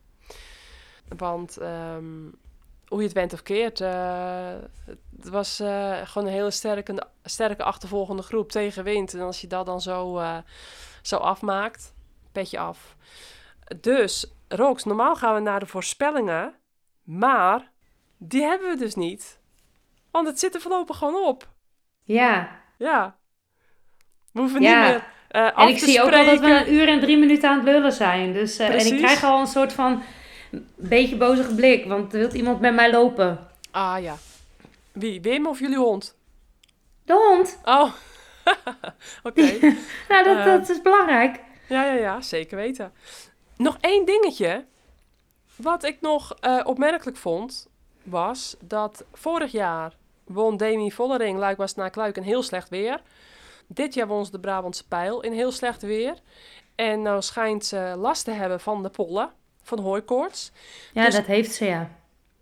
[1.17, 2.39] Want um,
[2.87, 5.57] hoe je het went of keert, het was
[6.05, 9.15] gewoon een hele sterke, sterke achtervolgende groep tegen wind.
[9.15, 10.23] En als je dat dan zo,
[11.03, 11.95] zo afmaakt,
[12.33, 12.97] petje af.
[13.81, 16.55] Dus, Rox, normaal gaan we naar de voorspellingen,
[17.03, 17.73] maar
[18.17, 19.41] die hebben we dus niet.
[20.11, 21.55] Want het zit er voorlopig gewoon op.
[22.07, 22.61] Ja.
[22.79, 23.17] Ja.
[24.33, 27.01] We hoeven niet meer uh, En ik zie ook al dat we een uur en
[27.01, 28.33] drie minuten aan het lullen zijn.
[28.33, 30.03] Dus, uh, en ik krijg al een soort van
[30.75, 31.87] beetje bozige blik.
[31.87, 33.49] Want er wil iemand met mij lopen.
[33.71, 34.17] Ah ja.
[34.93, 35.21] Wie?
[35.21, 36.17] Wim of jullie hond?
[37.05, 37.61] De hond.
[37.65, 37.93] Oh.
[39.29, 39.43] Oké.
[40.09, 41.41] nou, dat, uh, dat is belangrijk.
[41.69, 42.21] Ja, ja, ja.
[42.21, 42.93] Zeker weten.
[43.57, 44.65] Nog één dingetje.
[45.57, 46.35] Wat ik nog
[46.65, 47.69] opmerkelijk vond,
[48.03, 49.93] was dat vorig jaar
[50.27, 53.01] won Demi Vollering Luik naar Kluik in heel slecht weer.
[53.67, 56.15] Dit jaar won ze de Brabantse Pijl in heel slecht weer.
[56.75, 59.31] En nou schijnt ze last te hebben van de pollen,
[59.63, 60.53] van hooikoorts.
[60.93, 61.91] Ja, dus, dat heeft ze, ja.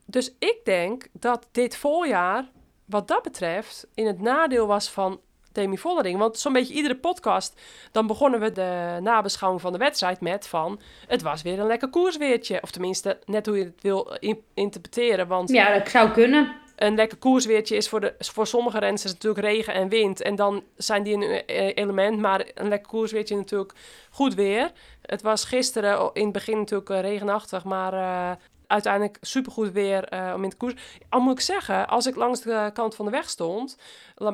[0.04, 2.50] Dus ik denk dat dit voorjaar,
[2.84, 5.20] wat dat betreft, in het nadeel was van
[5.52, 6.18] Demi Vollering.
[6.18, 7.60] Want zo'n beetje iedere podcast,
[7.92, 10.80] dan begonnen we de nabeschouwing van de wedstrijd met van...
[11.06, 12.62] het was weer een lekker koersweertje.
[12.62, 14.16] Of tenminste, net hoe je het wil
[14.54, 15.26] interpreteren.
[15.26, 19.46] Want, ja, dat zou kunnen een lekker koersweertje is voor, de, voor sommige renners natuurlijk
[19.46, 20.20] regen en wind.
[20.20, 22.18] En dan zijn die een eh, element.
[22.18, 23.72] Maar een lekker koersweertje natuurlijk
[24.10, 24.72] goed weer.
[25.02, 27.64] Het was gisteren in het begin natuurlijk eh, regenachtig.
[27.64, 28.30] Maar uh,
[28.66, 30.74] uiteindelijk supergoed weer om in de koers.
[31.08, 33.76] Al moet ik zeggen, als ik langs de kant van de weg stond,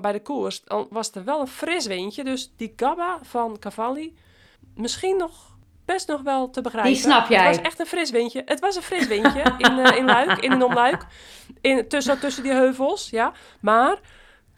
[0.01, 2.25] bij de koers, dan was er wel een fris windje.
[2.25, 4.17] Dus die Gabba van Cavalli,
[4.75, 5.50] misschien nog
[5.93, 6.93] best nog wel te begrijpen.
[6.93, 7.47] Die snap jij.
[7.47, 8.43] Het was echt een fris windje.
[8.45, 11.07] Het was een fris windje in, uh, in Luik, in een omluik.
[11.61, 13.33] In, tussen, tussen die heuvels, ja.
[13.61, 14.01] Maar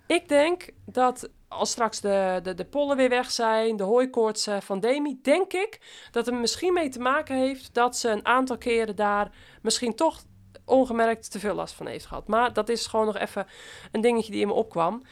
[0.06, 4.80] ik denk dat als straks de, de, de pollen weer weg zijn, de hooikoorts van
[4.80, 5.80] Demi, denk ik
[6.10, 9.30] dat het misschien mee te maken heeft dat ze een aantal keren daar
[9.62, 10.22] misschien toch
[10.64, 12.28] ongemerkt te veel last van heeft gehad.
[12.28, 13.46] Maar dat is gewoon nog even
[13.92, 15.02] een dingetje die in me opkwam.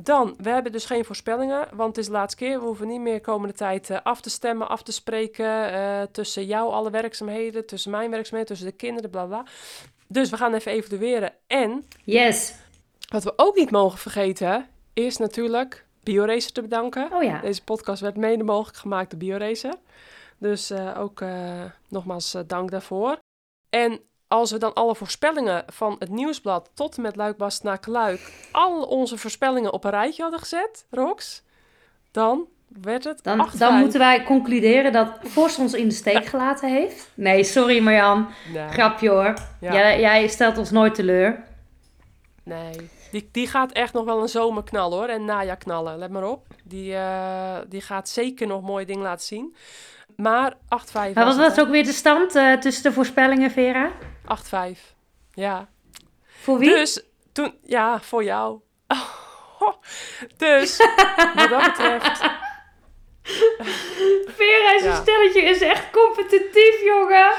[0.00, 2.58] Dan, we hebben dus geen voorspellingen, want het is de laatste keer.
[2.58, 6.46] We hoeven niet meer komende tijd uh, af te stemmen, af te spreken uh, tussen
[6.46, 9.44] jou alle werkzaamheden, tussen mijn werkzaamheden, tussen de kinderen, bla bla.
[10.06, 11.32] Dus we gaan even evalueren.
[11.46, 12.54] En, yes.
[13.08, 17.12] wat we ook niet mogen vergeten, is natuurlijk BioRacer te bedanken.
[17.12, 17.40] Oh ja.
[17.40, 19.74] Deze podcast werd mede mogelijk gemaakt door BioRacer.
[20.38, 21.22] Dus uh, ook
[21.88, 23.18] nogmaals dank daarvoor.
[23.70, 28.32] En als we dan alle voorspellingen van het nieuwsblad tot en met Luikbast naar Kluik,
[28.52, 31.42] al onze voorspellingen op een rijtje hadden gezet, Rox,
[32.10, 32.46] dan
[32.82, 37.10] werd het Dan, dan moeten wij concluderen dat Vos ons in de steek gelaten heeft.
[37.14, 38.28] Nee, sorry Marjan.
[38.52, 38.68] Nee.
[38.68, 39.34] Grapje hoor.
[39.60, 39.72] Ja.
[39.72, 41.42] Jij, jij, stelt ons nooit teleur.
[42.42, 45.08] Nee, die, die gaat echt nog wel een zomer knallen hoor.
[45.08, 46.46] En najaar knallen, let maar op.
[46.64, 49.56] Die, uh, die gaat zeker nog mooie dingen laten zien.
[50.16, 50.58] Maar 8-5
[50.92, 53.90] Maar wat was ook weer de stand uh, tussen de voorspellingen, Vera?
[54.76, 54.78] 8-5.
[55.34, 55.68] Ja.
[56.26, 56.68] Voor wie?
[56.68, 57.02] Dus
[57.32, 58.60] toen, ja, voor jou.
[60.36, 60.76] dus,
[61.34, 62.20] wat dat betreft.
[64.38, 64.94] Vera ja.
[64.94, 67.32] stelletje is echt competitief, jongen.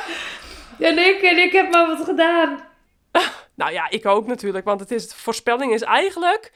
[0.79, 2.67] En ik, en ik heb maar wat gedaan.
[3.55, 4.65] nou ja, ik ook natuurlijk.
[4.65, 6.51] Want het is, voorspelling is eigenlijk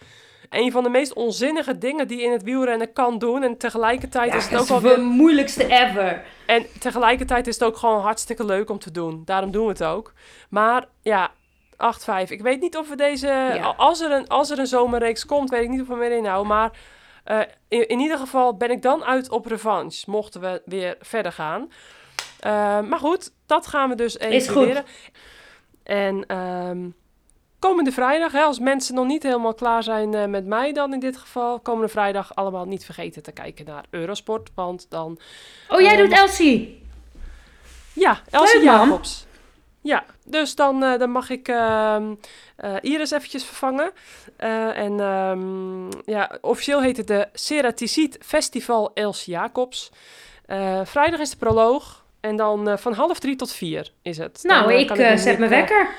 [0.53, 3.43] een van de meest onzinnige dingen die je in het wielrennen kan doen.
[3.43, 4.99] En tegelijkertijd ja, is het ook wel weer...
[4.99, 6.23] moeilijkste ever.
[6.45, 9.21] En tegelijkertijd is het ook gewoon hartstikke leuk om te doen.
[9.25, 10.13] Daarom doen we het ook.
[10.49, 11.31] Maar ja,
[11.73, 12.29] 8-5.
[12.29, 13.27] Ik weet niet of we deze...
[13.27, 13.73] Ja.
[13.77, 16.47] Als, er een, als er een zomerreeks komt, weet ik niet of we meer inhouden.
[16.47, 16.71] Maar
[17.27, 20.11] uh, in, in, ieder geval ben ik dan uit op revanche.
[20.11, 21.61] Mochten we weer verder gaan.
[21.61, 24.83] Uh, maar goed, dat gaan we dus even Is goed.
[25.83, 26.37] En...
[26.37, 27.01] Um,
[27.67, 30.99] komende vrijdag, hè, als mensen nog niet helemaal klaar zijn uh, met mij dan in
[30.99, 35.19] dit geval, komende vrijdag allemaal niet vergeten te kijken naar Eurosport, want dan...
[35.69, 36.81] Oh, jij um, doet Elsie?
[37.93, 39.25] Ja, Elsie Leuk, Jacobs.
[39.81, 41.97] Ja, dus dan, uh, dan mag ik uh,
[42.63, 43.91] uh, Iris eventjes vervangen.
[44.75, 49.91] en um, ja, officieel heet het de Ceraticiet Festival Elsie Jacobs.
[50.83, 52.01] vrijdag is de proloog.
[52.19, 54.39] En dan van half drie tot vier is het.
[54.43, 55.89] Nou, dan, ik zet mijn wekker.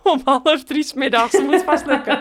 [0.12, 1.32] om half drie middags.
[1.32, 2.18] Dat moet vast lukken.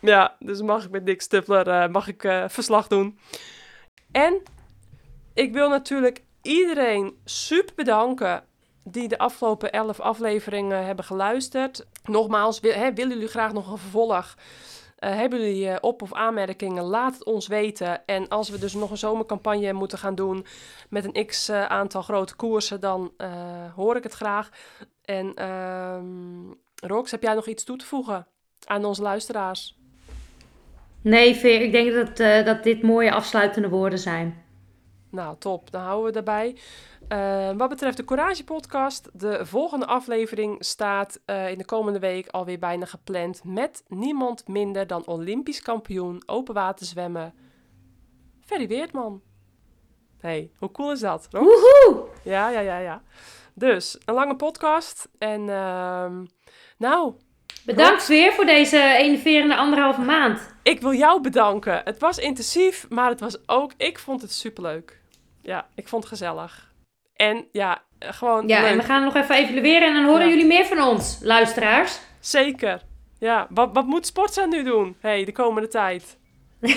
[0.12, 3.18] ja, dus mag ik met Dick Stupler uh, mag ik, uh, verslag doen.
[4.12, 4.42] En
[5.34, 8.44] ik wil natuurlijk iedereen super bedanken
[8.84, 11.86] die de afgelopen elf afleveringen hebben geluisterd.
[12.04, 14.34] Nogmaals, hè, willen jullie graag nog een vervolg?
[14.98, 16.84] Uh, hebben jullie op- of aanmerkingen?
[16.84, 18.06] Laat het ons weten.
[18.06, 20.46] En als we dus nog een zomercampagne moeten gaan doen
[20.88, 23.12] met een x uh, aantal grote koersen, dan
[23.74, 24.50] hoor ik het graag.
[25.08, 28.26] En um, Rox, heb jij nog iets toe te voegen
[28.64, 29.78] aan onze luisteraars?
[31.00, 34.44] Nee, Veer, ik denk dat, uh, dat dit mooie afsluitende woorden zijn.
[35.10, 35.70] Nou, top.
[35.70, 36.56] Dan houden we daarbij.
[37.08, 42.28] Uh, wat betreft de Courage podcast, de volgende aflevering staat uh, in de komende week
[42.28, 47.34] alweer bijna gepland met niemand minder dan Olympisch kampioen open water zwemmen,
[48.40, 49.22] Ferry Weertman.
[50.20, 51.28] hey, hoe cool is dat?
[51.30, 51.44] Rox?
[51.44, 52.08] Woehoe!
[52.22, 53.02] Ja, ja, ja, ja.
[53.58, 55.08] Dus, een lange podcast.
[55.18, 56.06] En uh,
[56.78, 57.14] nou...
[57.64, 60.54] Bedankt weer voor deze enerverende anderhalve maand.
[60.62, 61.80] Ik wil jou bedanken.
[61.84, 63.72] Het was intensief, maar het was ook...
[63.76, 65.00] Ik vond het superleuk.
[65.42, 66.72] Ja, ik vond het gezellig.
[67.14, 68.70] En ja, gewoon Ja, leuk.
[68.70, 70.28] en we gaan nog even evalueren en dan horen ja.
[70.28, 71.98] jullie meer van ons, luisteraars.
[72.20, 72.82] Zeker.
[73.18, 74.96] Ja, wat, wat moet Sportza nu doen?
[75.00, 76.18] hey, de komende tijd?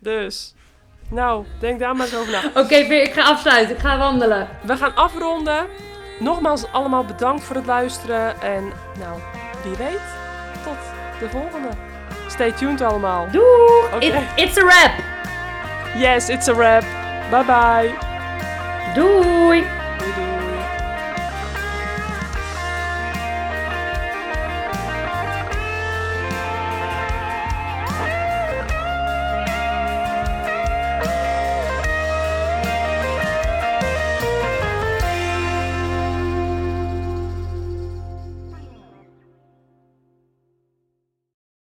[0.00, 0.54] dus...
[1.08, 2.38] Nou, denk daar maar eens over na.
[2.48, 3.74] Oké, okay, ik ga afsluiten.
[3.74, 4.48] Ik ga wandelen.
[4.62, 5.66] We gaan afronden.
[6.18, 8.42] Nogmaals allemaal bedankt voor het luisteren.
[8.42, 9.20] En nou,
[9.62, 10.00] wie weet,
[10.64, 10.76] tot
[11.20, 11.68] de volgende.
[12.28, 13.26] Stay tuned allemaal.
[13.30, 13.84] Doei!
[13.94, 14.08] Okay.
[14.08, 14.92] It, it's a wrap.
[15.96, 16.84] Yes, it's a wrap.
[17.30, 17.94] Bye bye.
[18.94, 19.83] Doei.